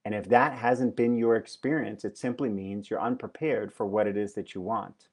And 0.05 0.15
if 0.15 0.29
that 0.29 0.53
hasn't 0.53 0.95
been 0.95 1.19
your 1.19 1.35
experience, 1.35 2.05
it 2.05 2.17
simply 2.17 2.49
means 2.49 2.89
you're 2.89 3.01
unprepared 3.03 3.75
for 3.75 3.87
what 3.87 4.07
it 4.07 4.17
is 4.17 4.35
that 4.35 4.55
you 4.55 4.61
want. 4.61 5.09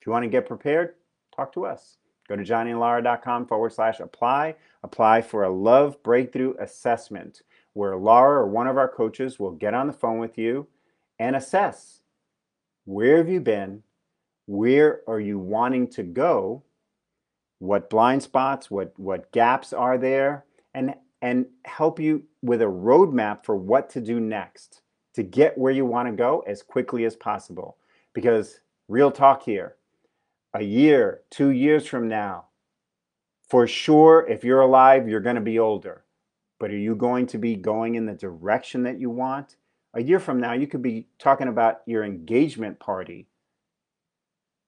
If 0.00 0.06
you 0.06 0.12
want 0.12 0.22
to 0.22 0.30
get 0.30 0.46
prepared, 0.46 0.94
talk 1.36 1.52
to 1.52 1.66
us. 1.66 1.98
Go 2.28 2.36
to 2.36 2.44
johnnyandlaura.com 2.44 3.46
forward 3.46 3.72
slash 3.72 4.00
apply. 4.00 4.54
Apply 4.82 5.22
for 5.22 5.44
a 5.44 5.50
love 5.50 6.02
breakthrough 6.02 6.54
assessment 6.60 7.42
where 7.72 7.96
Laura 7.96 8.42
or 8.42 8.46
one 8.46 8.66
of 8.66 8.76
our 8.76 8.88
coaches 8.88 9.38
will 9.38 9.52
get 9.52 9.74
on 9.74 9.86
the 9.86 9.92
phone 9.92 10.18
with 10.18 10.36
you 10.36 10.66
and 11.18 11.34
assess 11.34 12.02
where 12.84 13.18
have 13.18 13.28
you 13.28 13.40
been? 13.40 13.82
Where 14.46 15.02
are 15.06 15.20
you 15.20 15.38
wanting 15.38 15.88
to 15.88 16.02
go? 16.02 16.62
What 17.58 17.90
blind 17.90 18.22
spots, 18.22 18.70
what, 18.70 18.98
what 18.98 19.30
gaps 19.32 19.72
are 19.72 19.98
there? 19.98 20.44
And, 20.74 20.94
and 21.20 21.46
help 21.64 22.00
you 22.00 22.24
with 22.42 22.62
a 22.62 22.66
roadmap 22.66 23.44
for 23.44 23.56
what 23.56 23.90
to 23.90 24.00
do 24.00 24.20
next 24.20 24.80
to 25.14 25.22
get 25.22 25.58
where 25.58 25.72
you 25.72 25.84
want 25.84 26.08
to 26.08 26.12
go 26.12 26.40
as 26.46 26.62
quickly 26.62 27.04
as 27.04 27.16
possible. 27.16 27.76
Because, 28.14 28.60
real 28.88 29.10
talk 29.10 29.42
here, 29.42 29.76
a 30.54 30.62
year, 30.62 31.22
two 31.30 31.50
years 31.50 31.86
from 31.86 32.08
now, 32.08 32.46
for 33.48 33.66
sure, 33.66 34.26
if 34.28 34.44
you're 34.44 34.60
alive, 34.60 35.08
you're 35.08 35.20
going 35.20 35.36
to 35.36 35.40
be 35.40 35.58
older. 35.58 36.04
But 36.60 36.70
are 36.70 36.76
you 36.76 36.94
going 36.94 37.26
to 37.28 37.38
be 37.38 37.54
going 37.56 37.94
in 37.94 38.06
the 38.06 38.14
direction 38.14 38.82
that 38.82 38.98
you 38.98 39.10
want? 39.10 39.56
A 39.94 40.02
year 40.02 40.20
from 40.20 40.40
now, 40.40 40.52
you 40.52 40.66
could 40.66 40.82
be 40.82 41.08
talking 41.18 41.48
about 41.48 41.80
your 41.86 42.04
engagement 42.04 42.78
party. 42.78 43.28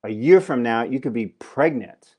A 0.02 0.08
year 0.08 0.40
from 0.40 0.62
now, 0.62 0.82
you 0.82 0.98
could 0.98 1.12
be 1.12 1.26
pregnant 1.26 2.16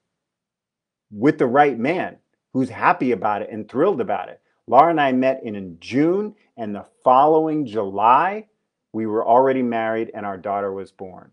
with 1.09 1.39
the 1.39 1.47
right 1.47 1.77
man 1.77 2.17
who's 2.53 2.69
happy 2.69 3.11
about 3.11 3.41
it 3.41 3.49
and 3.49 3.67
thrilled 3.67 4.01
about 4.01 4.29
it. 4.29 4.39
Laura 4.67 4.91
and 4.91 5.01
I 5.01 5.11
met 5.11 5.41
in 5.43 5.77
June, 5.79 6.35
and 6.57 6.75
the 6.75 6.85
following 7.03 7.65
July, 7.65 8.47
we 8.93 9.07
were 9.07 9.25
already 9.25 9.63
married 9.63 10.11
and 10.13 10.25
our 10.25 10.37
daughter 10.37 10.71
was 10.71 10.91
born. 10.91 11.31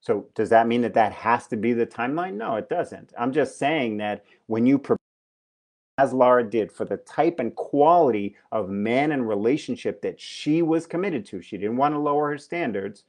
So 0.00 0.26
does 0.34 0.48
that 0.48 0.66
mean 0.66 0.80
that 0.82 0.94
that 0.94 1.12
has 1.12 1.46
to 1.48 1.56
be 1.56 1.72
the 1.72 1.86
timeline? 1.86 2.34
No, 2.34 2.56
it 2.56 2.68
doesn't. 2.68 3.12
I'm 3.18 3.32
just 3.32 3.58
saying 3.58 3.98
that 3.98 4.24
when 4.46 4.66
you 4.66 4.78
prepare, 4.78 4.96
as 5.98 6.14
Laura 6.14 6.48
did, 6.48 6.72
for 6.72 6.86
the 6.86 6.96
type 6.96 7.38
and 7.38 7.54
quality 7.54 8.34
of 8.50 8.70
man 8.70 9.12
and 9.12 9.28
relationship 9.28 10.00
that 10.00 10.18
she 10.18 10.62
was 10.62 10.86
committed 10.86 11.26
to, 11.26 11.42
she 11.42 11.58
didn't 11.58 11.76
want 11.76 11.94
to 11.94 11.98
lower 11.98 12.30
her 12.30 12.38
standards. 12.38 13.04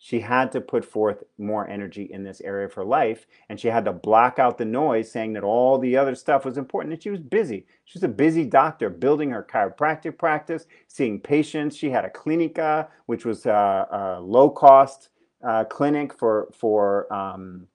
She 0.00 0.20
had 0.20 0.52
to 0.52 0.60
put 0.60 0.84
forth 0.84 1.24
more 1.38 1.68
energy 1.68 2.04
in 2.04 2.22
this 2.22 2.40
area 2.42 2.66
of 2.66 2.74
her 2.74 2.84
life, 2.84 3.26
and 3.48 3.58
she 3.58 3.66
had 3.66 3.84
to 3.86 3.92
block 3.92 4.38
out 4.38 4.56
the 4.56 4.64
noise 4.64 5.10
saying 5.10 5.32
that 5.32 5.42
all 5.42 5.76
the 5.76 5.96
other 5.96 6.14
stuff 6.14 6.44
was 6.44 6.56
important. 6.56 6.92
And 6.92 7.02
she 7.02 7.10
was 7.10 7.18
busy. 7.18 7.66
She 7.84 7.98
was 7.98 8.04
a 8.04 8.08
busy 8.08 8.44
doctor, 8.44 8.90
building 8.90 9.30
her 9.30 9.42
chiropractic 9.42 10.16
practice, 10.16 10.66
seeing 10.86 11.18
patients. 11.18 11.76
She 11.76 11.90
had 11.90 12.04
a 12.04 12.10
clinica, 12.10 12.86
which 13.06 13.24
was 13.24 13.44
a, 13.44 13.88
a 13.90 14.20
low 14.20 14.50
cost 14.50 15.08
uh, 15.46 15.64
clinic 15.64 16.12
for 16.12 16.48
for 16.52 17.12
um, 17.12 17.66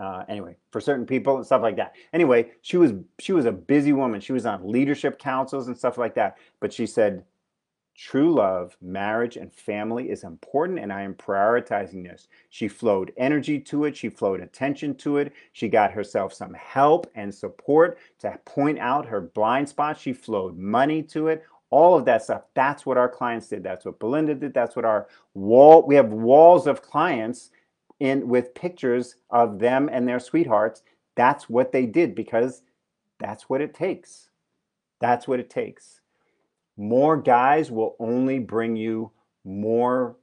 uh, 0.00 0.24
anyway 0.28 0.56
for 0.70 0.80
certain 0.80 1.06
people 1.06 1.36
and 1.36 1.46
stuff 1.46 1.62
like 1.62 1.76
that. 1.76 1.94
Anyway, 2.12 2.50
she 2.62 2.76
was 2.76 2.92
she 3.18 3.32
was 3.32 3.46
a 3.46 3.52
busy 3.52 3.92
woman. 3.92 4.20
She 4.20 4.32
was 4.32 4.46
on 4.46 4.70
leadership 4.70 5.18
councils 5.18 5.68
and 5.68 5.76
stuff 5.76 5.98
like 5.98 6.14
that. 6.14 6.38
But 6.60 6.72
she 6.72 6.86
said, 6.86 7.24
true 7.98 8.32
love, 8.32 8.76
marriage, 8.80 9.36
and 9.36 9.52
family 9.52 10.10
is 10.10 10.22
important, 10.22 10.78
and 10.78 10.92
I 10.92 11.02
am 11.02 11.14
prioritizing 11.14 12.04
this. 12.04 12.28
She 12.48 12.68
flowed 12.68 13.12
energy 13.16 13.58
to 13.60 13.86
it. 13.86 13.96
She 13.96 14.08
flowed 14.08 14.40
attention 14.40 14.94
to 14.96 15.16
it. 15.16 15.32
She 15.52 15.68
got 15.68 15.90
herself 15.92 16.32
some 16.32 16.54
help 16.54 17.10
and 17.16 17.34
support 17.34 17.98
to 18.20 18.38
point 18.44 18.78
out 18.78 19.06
her 19.06 19.20
blind 19.20 19.68
spots. 19.68 20.00
She 20.00 20.12
flowed 20.12 20.56
money 20.56 21.02
to 21.04 21.26
it 21.26 21.44
all 21.70 21.96
of 21.96 22.04
that 22.06 22.22
stuff. 22.22 22.42
That's 22.54 22.86
what 22.86 22.96
our 22.96 23.08
clients 23.08 23.48
did. 23.48 23.62
That's 23.62 23.84
what 23.84 23.98
Belinda 23.98 24.34
did. 24.34 24.54
That's 24.54 24.76
what 24.76 24.84
our 24.84 25.08
wall, 25.34 25.86
we 25.86 25.94
have 25.96 26.08
walls 26.12 26.66
of 26.66 26.82
clients 26.82 27.50
in 28.00 28.28
with 28.28 28.54
pictures 28.54 29.16
of 29.30 29.58
them 29.58 29.88
and 29.92 30.06
their 30.06 30.20
sweethearts. 30.20 30.82
That's 31.16 31.48
what 31.48 31.72
they 31.72 31.86
did 31.86 32.14
because 32.14 32.62
that's 33.18 33.48
what 33.48 33.60
it 33.60 33.74
takes. 33.74 34.28
That's 35.00 35.28
what 35.28 35.40
it 35.40 35.50
takes. 35.50 36.00
More 36.76 37.16
guys 37.16 37.70
will 37.70 37.96
only 37.98 38.38
bring 38.38 38.76
you 38.76 39.10
more 39.44 40.16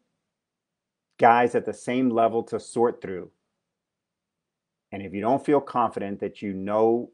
guys 1.18 1.56
at 1.56 1.66
the 1.66 1.74
same 1.74 2.10
level 2.10 2.44
to 2.44 2.60
sort 2.60 3.02
through. 3.02 3.30
And 4.92 5.02
if 5.02 5.14
you 5.14 5.22
don't 5.22 5.46
feel 5.46 5.60
confident 5.60 6.20
that 6.22 6.42
you 6.42 6.54
know 6.54 7.12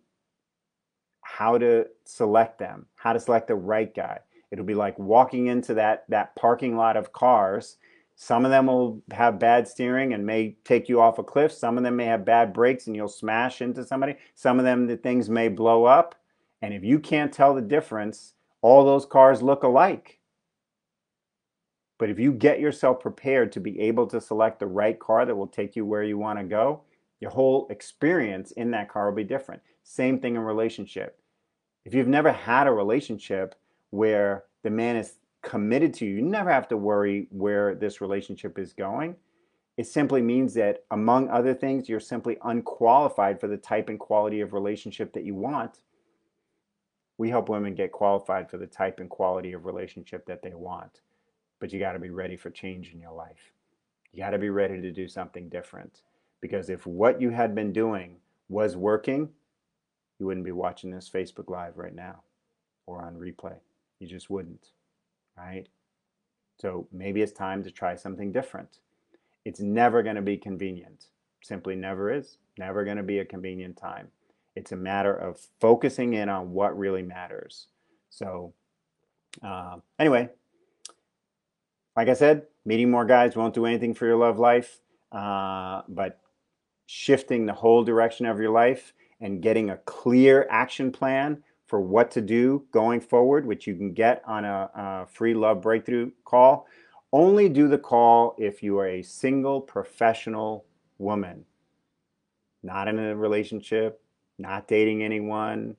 how 1.22 1.58
to 1.58 1.88
select 2.06 2.60
them, 2.60 2.86
how 2.96 3.14
to 3.14 3.20
select 3.20 3.48
the 3.48 3.56
right 3.56 3.94
guy. 3.94 4.20
It'll 4.52 4.66
be 4.66 4.76
like 4.76 5.00
walking 5.00 5.48
into 5.48 5.74
that 5.76 6.06
that 6.10 6.36
parking 6.36 6.76
lot 6.76 6.98
of 6.98 7.14
cars. 7.14 7.78
Some 8.16 8.46
of 8.46 8.52
them 8.52 8.68
will 8.68 9.02
have 9.12 9.40
bad 9.40 9.68
steering 9.68 10.14
and 10.14 10.26
may 10.26 10.58
take 10.64 10.88
you 10.88 11.02
off 11.02 11.18
a 11.18 11.24
cliff. 11.24 11.52
Some 11.52 11.78
of 11.78 11.84
them 11.84 11.96
may 11.96 12.06
have 12.06 12.26
bad 12.26 12.54
brakes 12.54 12.86
and 12.86 12.96
you'll 12.96 13.08
smash 13.08 13.62
into 13.62 13.84
somebody. 13.84 14.16
Some 14.36 14.60
of 14.60 14.66
them 14.66 14.86
the 14.86 14.98
things 14.98 15.30
may 15.30 15.48
blow 15.48 15.86
up. 15.86 16.16
And 16.62 16.74
if 16.74 16.84
you 16.84 17.00
can't 17.00 17.34
tell 17.34 17.56
the 17.56 17.62
difference, 17.62 18.34
all 18.62 18.86
those 18.86 19.06
cars 19.06 19.42
look 19.42 19.64
alike. 19.64 20.20
But 21.98 22.10
if 22.10 22.20
you 22.20 22.32
get 22.32 22.60
yourself 22.60 23.00
prepared 23.00 23.52
to 23.54 23.60
be 23.60 23.80
able 23.80 24.08
to 24.08 24.20
select 24.20 24.60
the 24.60 24.68
right 24.68 25.00
car 25.00 25.26
that 25.26 25.36
will 25.36 25.48
take 25.48 25.76
you 25.76 25.86
where 25.86 26.04
you 26.04 26.18
want 26.18 26.40
to 26.40 26.46
go, 26.46 26.82
your 27.20 27.32
whole 27.32 27.68
experience 27.70 28.52
in 28.52 28.72
that 28.72 28.90
car 28.90 29.08
will 29.08 29.16
be 29.16 29.24
different. 29.24 29.62
Same 29.84 30.20
thing 30.20 30.36
in 30.36 30.42
relationship. 30.42 31.20
If 31.86 31.94
you've 31.94 32.08
never 32.08 32.32
had 32.32 32.68
a 32.68 32.72
relationship 32.72 33.56
where 33.92 34.44
the 34.64 34.70
man 34.70 34.96
is 34.96 35.14
committed 35.44 35.94
to 35.94 36.06
you, 36.06 36.16
you 36.16 36.22
never 36.22 36.52
have 36.52 36.68
to 36.68 36.78
worry 36.78 37.28
where 37.32 37.76
this 37.76 38.02
relationship 38.02 38.60
is 38.60 38.74
going. 38.74 39.16
It 39.78 39.88
simply 39.88 40.22
means 40.22 40.54
that, 40.56 40.84
among 40.92 41.30
other 41.30 41.54
things, 41.54 41.88
you're 41.88 42.00
simply 42.00 42.38
unqualified 42.44 43.40
for 43.40 43.48
the 43.48 43.58
type 43.58 43.90
and 43.90 44.00
quality 44.00 44.42
of 44.42 44.54
relationship 44.54 45.14
that 45.14 45.24
you 45.24 45.34
want. 45.34 45.82
We 47.18 47.30
help 47.30 47.50
women 47.50 47.74
get 47.76 47.92
qualified 47.92 48.50
for 48.50 48.58
the 48.58 48.68
type 48.68 49.00
and 49.00 49.10
quality 49.10 49.54
of 49.54 49.66
relationship 49.66 50.26
that 50.26 50.42
they 50.42 50.54
want. 50.54 51.02
but 51.62 51.72
you 51.72 51.80
got 51.80 51.94
to 51.94 52.00
be 52.00 52.10
ready 52.10 52.36
for 52.36 52.50
change 52.50 52.92
in 52.92 53.00
your 53.00 53.14
life. 53.14 53.54
You 54.12 54.22
got 54.22 54.32
to 54.32 54.40
be 54.40 54.50
ready 54.50 54.82
to 54.82 54.92
do 54.92 55.08
something 55.08 55.48
different. 55.48 56.02
Because 56.42 56.70
if 56.70 56.86
what 56.86 57.22
you 57.22 57.30
had 57.30 57.56
been 57.56 57.72
doing 57.72 58.18
was 58.50 58.76
working, 58.76 59.30
you 60.20 60.26
wouldn't 60.26 60.46
be 60.46 60.52
watching 60.52 60.90
this 60.90 61.10
Facebook 61.10 61.50
Live 61.50 61.78
right 61.78 61.96
now 61.96 62.24
or 62.88 63.04
on 63.04 63.16
replay. 63.16 63.58
You 64.02 64.08
just 64.08 64.32
wouldn't, 64.32 64.70
right? 65.38 65.68
So 66.58 66.88
maybe 66.92 67.22
it's 67.22 67.32
time 67.32 67.64
to 67.64 67.70
try 67.70 67.96
something 67.96 68.32
different. 68.32 68.80
It's 69.46 69.60
never 69.60 70.02
going 70.02 70.16
to 70.16 70.24
be 70.24 70.38
convenient. 70.38 71.06
Simply 71.44 71.76
never 71.76 72.12
is. 72.12 72.38
Never 72.58 72.84
going 72.84 72.98
to 72.98 73.04
be 73.04 73.20
a 73.20 73.26
convenient 73.26 73.78
time. 73.78 74.08
It's 74.56 74.72
a 74.72 74.76
matter 74.76 75.14
of 75.14 75.40
focusing 75.60 76.16
in 76.16 76.30
on 76.30 76.52
what 76.52 76.78
really 76.78 77.04
matters. 77.04 77.68
So, 78.10 78.54
uh, 79.44 79.78
anyway, 80.00 80.30
like 81.96 82.10
I 82.10 82.14
said, 82.14 82.48
meeting 82.66 82.90
more 82.90 83.06
guys 83.06 83.36
won't 83.36 83.54
do 83.54 83.68
anything 83.68 83.94
for 83.94 84.08
your 84.08 84.18
love 84.18 84.40
life, 84.40 84.80
uh, 85.12 85.84
but 85.88 86.20
shifting 86.88 87.46
the 87.46 87.54
whole 87.54 87.84
direction 87.84 88.26
of 88.26 88.40
your 88.40 88.52
life 88.52 88.94
and 89.20 89.44
getting 89.44 89.70
a 89.70 89.78
clear 89.78 90.48
action 90.50 90.92
plan 90.92 91.44
for 91.72 91.80
what 91.80 92.12
to 92.12 92.20
do 92.20 92.66
going 92.74 93.00
forward, 93.00 93.46
which 93.46 93.66
you 93.66 93.74
can 93.76 93.94
get 93.94 94.22
on 94.28 94.44
a, 94.44 94.70
a 94.76 95.06
free 95.06 95.34
love 95.34 95.62
breakthrough 95.62 96.12
call. 96.26 96.68
Only 97.14 97.48
do 97.48 97.70
the 97.70 97.78
call 97.78 98.36
if 98.38 98.62
you 98.62 98.78
are 98.78 98.90
a 98.90 99.02
single 99.02 99.62
professional 99.62 100.66
woman, 100.98 101.46
not 102.62 102.90
in 102.90 103.00
a 103.00 103.16
relationship, 103.16 104.02
not 104.38 104.68
dating 104.68 105.02
anyone. 105.02 105.78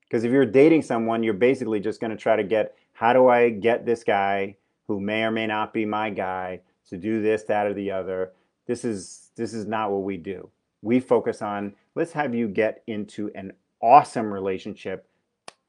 Because 0.00 0.24
if 0.24 0.32
you're 0.32 0.46
dating 0.46 0.80
someone, 0.80 1.22
you're 1.22 1.34
basically 1.34 1.78
just 1.78 2.00
going 2.00 2.10
to 2.10 2.16
try 2.16 2.34
to 2.34 2.42
get 2.42 2.74
how 2.94 3.12
do 3.12 3.28
I 3.28 3.50
get 3.50 3.84
this 3.84 4.02
guy 4.02 4.56
who 4.88 4.98
may 4.98 5.24
or 5.24 5.30
may 5.30 5.46
not 5.46 5.74
be 5.74 5.84
my 5.84 6.08
guy 6.08 6.62
to 6.88 6.96
do 6.96 7.20
this, 7.20 7.42
that, 7.44 7.66
or 7.66 7.74
the 7.74 7.90
other. 7.90 8.32
This 8.66 8.82
is 8.82 9.30
this 9.36 9.52
is 9.52 9.66
not 9.66 9.90
what 9.90 10.04
we 10.04 10.16
do. 10.16 10.48
We 10.80 11.00
focus 11.00 11.42
on 11.42 11.74
let's 11.94 12.12
have 12.12 12.34
you 12.34 12.48
get 12.48 12.82
into 12.86 13.30
an 13.34 13.52
awesome 13.82 14.32
relationship 14.32 15.06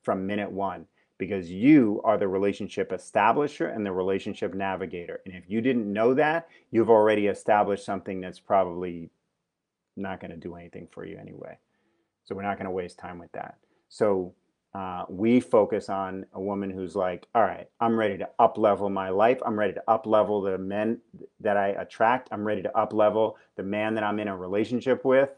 from 0.03 0.27
minute 0.27 0.51
one 0.51 0.85
because 1.17 1.49
you 1.49 2.01
are 2.03 2.17
the 2.17 2.27
relationship 2.27 2.91
establisher 2.91 3.73
and 3.73 3.85
the 3.85 3.91
relationship 3.91 4.53
navigator. 4.53 5.21
And 5.25 5.35
if 5.35 5.43
you 5.47 5.61
didn't 5.61 5.91
know 5.91 6.13
that, 6.15 6.49
you've 6.71 6.89
already 6.89 7.27
established 7.27 7.85
something 7.85 8.19
that's 8.19 8.39
probably 8.39 9.09
not 9.95 10.19
going 10.19 10.31
to 10.31 10.37
do 10.37 10.55
anything 10.55 10.87
for 10.91 11.05
you 11.05 11.17
anyway. 11.17 11.57
So 12.25 12.35
we're 12.35 12.41
not 12.43 12.57
going 12.57 12.65
to 12.65 12.71
waste 12.71 12.97
time 12.97 13.19
with 13.19 13.31
that. 13.33 13.57
So 13.89 14.33
uh, 14.73 15.05
we 15.07 15.39
focus 15.39 15.87
on 15.87 16.25
a 16.33 16.41
woman 16.41 16.71
who's 16.71 16.95
like, 16.95 17.27
all 17.35 17.43
right, 17.43 17.69
I'm 17.79 17.97
ready 17.97 18.17
to 18.17 18.29
up 18.39 18.57
level 18.57 18.89
my 18.89 19.09
life. 19.09 19.39
I'm 19.45 19.57
ready 19.57 19.73
to 19.73 19.83
up 19.87 20.07
level 20.07 20.41
the 20.41 20.57
men 20.57 20.99
that 21.41 21.57
I 21.57 21.69
attract. 21.69 22.29
I'm 22.31 22.43
ready 22.43 22.63
to 22.63 22.75
up 22.75 22.91
level 22.91 23.37
the 23.55 23.63
man 23.63 23.93
that 23.95 24.03
I'm 24.03 24.19
in 24.19 24.27
a 24.27 24.35
relationship 24.35 25.05
with. 25.05 25.29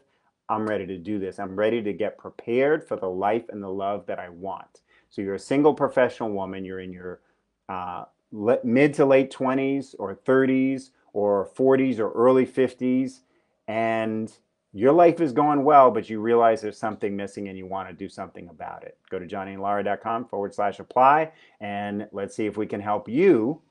I'm 0.48 0.66
ready 0.66 0.86
to 0.86 0.98
do 0.98 1.18
this. 1.18 1.38
I'm 1.38 1.56
ready 1.56 1.82
to 1.82 1.92
get 1.92 2.18
prepared 2.18 2.86
for 2.86 2.96
the 2.96 3.08
life 3.08 3.44
and 3.48 3.62
the 3.62 3.68
love 3.68 4.06
that 4.06 4.18
I 4.18 4.28
want. 4.28 4.82
So 5.10 5.22
you're 5.22 5.34
a 5.34 5.38
single 5.40 5.74
professional 5.74 6.30
woman. 6.30 6.64
You're 6.64 6.80
in 6.80 6.92
your 6.92 7.20
uh, 7.68 8.04
mid 8.32 8.94
to 8.94 9.06
late 9.06 9.32
20s 9.32 9.94
or 9.98 10.14
30s 10.14 10.90
or 11.12 11.48
40s 11.56 11.98
or 11.98 12.12
early 12.12 12.46
50s, 12.46 13.20
and 13.66 14.30
your 14.72 14.92
life 14.92 15.20
is 15.20 15.32
going 15.32 15.64
well, 15.64 15.90
but 15.90 16.10
you 16.10 16.20
realize 16.20 16.60
there's 16.60 16.78
something 16.78 17.16
missing 17.16 17.48
and 17.48 17.56
you 17.56 17.66
want 17.66 17.88
to 17.88 17.94
do 17.94 18.08
something 18.08 18.48
about 18.50 18.82
it. 18.82 18.98
Go 19.08 19.18
to 19.18 19.26
johnnyandlaura.com 19.26 20.26
forward 20.26 20.54
slash 20.54 20.78
apply, 20.78 21.32
and 21.60 22.06
let's 22.12 22.36
see 22.36 22.44
if 22.44 22.58
we 22.58 22.66
can 22.66 22.80
help 22.80 23.08
you 23.08 23.62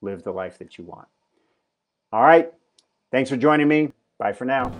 live 0.00 0.22
the 0.22 0.32
life 0.32 0.58
that 0.58 0.78
you 0.78 0.84
want. 0.84 1.08
All 2.12 2.22
right. 2.22 2.52
Thanks 3.10 3.28
for 3.28 3.36
joining 3.36 3.68
me. 3.68 3.92
Bye 4.18 4.32
for 4.32 4.46
now. 4.46 4.72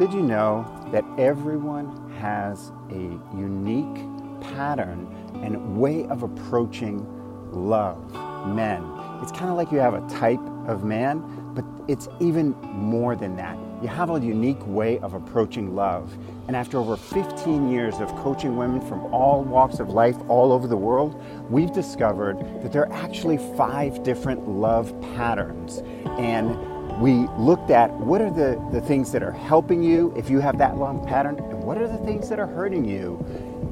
Did 0.00 0.14
you 0.14 0.22
know 0.22 0.64
that 0.92 1.04
everyone 1.18 2.10
has 2.20 2.72
a 2.88 3.18
unique 3.36 4.02
pattern 4.40 5.06
and 5.44 5.76
way 5.78 6.06
of 6.06 6.22
approaching 6.22 7.06
love, 7.52 8.10
men? 8.46 8.82
It's 9.20 9.30
kind 9.30 9.50
of 9.50 9.58
like 9.58 9.70
you 9.70 9.76
have 9.76 9.92
a 9.92 10.08
type 10.08 10.40
of 10.66 10.84
man, 10.84 11.52
but 11.54 11.66
it's 11.86 12.08
even 12.18 12.52
more 12.62 13.14
than 13.14 13.36
that. 13.36 13.58
You 13.82 13.88
have 13.88 14.08
a 14.08 14.18
unique 14.18 14.66
way 14.66 14.98
of 15.00 15.12
approaching 15.12 15.74
love. 15.74 16.16
And 16.48 16.56
after 16.56 16.78
over 16.78 16.96
15 16.96 17.70
years 17.70 17.98
of 17.98 18.08
coaching 18.16 18.56
women 18.56 18.80
from 18.80 19.00
all 19.12 19.44
walks 19.44 19.80
of 19.80 19.90
life 19.90 20.16
all 20.28 20.50
over 20.50 20.66
the 20.66 20.78
world, 20.78 21.22
we've 21.50 21.72
discovered 21.74 22.38
that 22.62 22.72
there 22.72 22.86
are 22.86 22.92
actually 22.94 23.36
five 23.54 24.02
different 24.02 24.48
love 24.48 24.98
patterns. 25.14 25.82
And 26.18 26.56
we 27.00 27.26
looked 27.38 27.70
at 27.70 27.90
what 27.92 28.20
are 28.20 28.30
the, 28.30 28.62
the 28.72 28.80
things 28.82 29.10
that 29.12 29.22
are 29.22 29.32
helping 29.32 29.82
you 29.82 30.12
if 30.18 30.28
you 30.28 30.38
have 30.38 30.58
that 30.58 30.76
long 30.76 31.06
pattern, 31.06 31.38
and 31.38 31.64
what 31.64 31.78
are 31.78 31.88
the 31.88 31.96
things 32.04 32.28
that 32.28 32.38
are 32.38 32.46
hurting 32.46 32.84
you. 32.84 33.16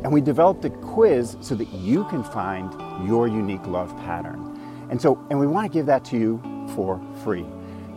And 0.02 0.10
we 0.10 0.22
developed 0.22 0.64
a 0.64 0.70
quiz 0.70 1.36
so 1.42 1.54
that 1.56 1.70
you 1.74 2.04
can 2.06 2.24
find 2.24 2.72
your 3.06 3.28
unique 3.28 3.66
love 3.66 3.94
pattern. 3.98 4.58
And 4.90 5.00
so, 5.00 5.22
and 5.28 5.38
we 5.38 5.46
want 5.46 5.70
to 5.70 5.78
give 5.78 5.84
that 5.86 6.06
to 6.06 6.16
you 6.16 6.40
for 6.74 6.98
free. 7.22 7.44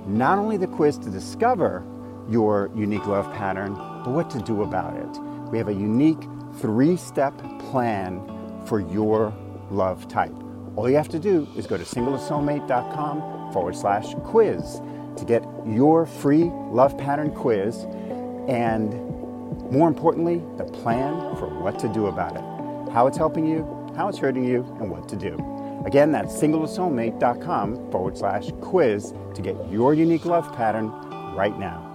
Not 0.06 0.38
only 0.38 0.58
the 0.58 0.68
quiz 0.68 0.98
to 0.98 1.10
discover 1.10 1.86
your 2.30 2.70
unique 2.76 3.06
love 3.08 3.32
pattern, 3.34 3.76
but 3.76 4.10
what 4.10 4.30
to 4.32 4.40
do 4.40 4.64
about 4.64 4.98
it. 4.98 5.22
We 5.50 5.58
have 5.60 5.70
a 5.70 5.74
unique 5.74 6.24
three 6.60 6.98
step 6.98 7.38
plan 7.60 8.20
for 8.66 8.82
your 8.82 9.34
love 9.70 10.10
type. 10.10 10.36
All 10.76 10.90
you 10.90 10.98
have 10.98 11.10
to 11.10 11.20
do 11.20 11.48
is 11.56 11.68
go 11.68 11.78
to 11.78 11.84
singletosoulmate.com 11.86 13.54
forward 13.54 13.78
slash 13.78 14.14
quiz 14.26 14.82
to 15.18 15.26
get 15.26 15.44
your 15.66 16.06
free 16.06 16.52
love 16.70 16.98
pattern 16.98 17.32
quiz 17.32 17.84
and, 18.48 18.92
more 19.72 19.88
importantly, 19.88 20.42
the 20.58 20.64
plan 20.64 21.36
for 21.38 21.48
what 21.62 21.78
to 21.80 21.88
do 21.90 22.08
about 22.08 22.36
it, 22.36 22.92
how 22.92 23.08
it's 23.08 23.18
helping 23.18 23.46
you, 23.46 23.64
how 23.96 24.08
it's 24.08 24.18
hurting 24.18 24.44
you, 24.44 24.64
and 24.80 24.90
what 24.90 25.08
to 25.10 25.16
do. 25.16 25.36
Again, 25.86 26.12
that's 26.12 26.34
singletosoulmate.com 26.36 27.92
forward 27.92 28.18
slash 28.18 28.52
quiz 28.62 29.14
to 29.34 29.42
get 29.42 29.56
your 29.70 29.94
unique 29.94 30.26
love 30.26 30.54
pattern 30.56 30.90
right 31.36 31.58
now. 31.58 31.91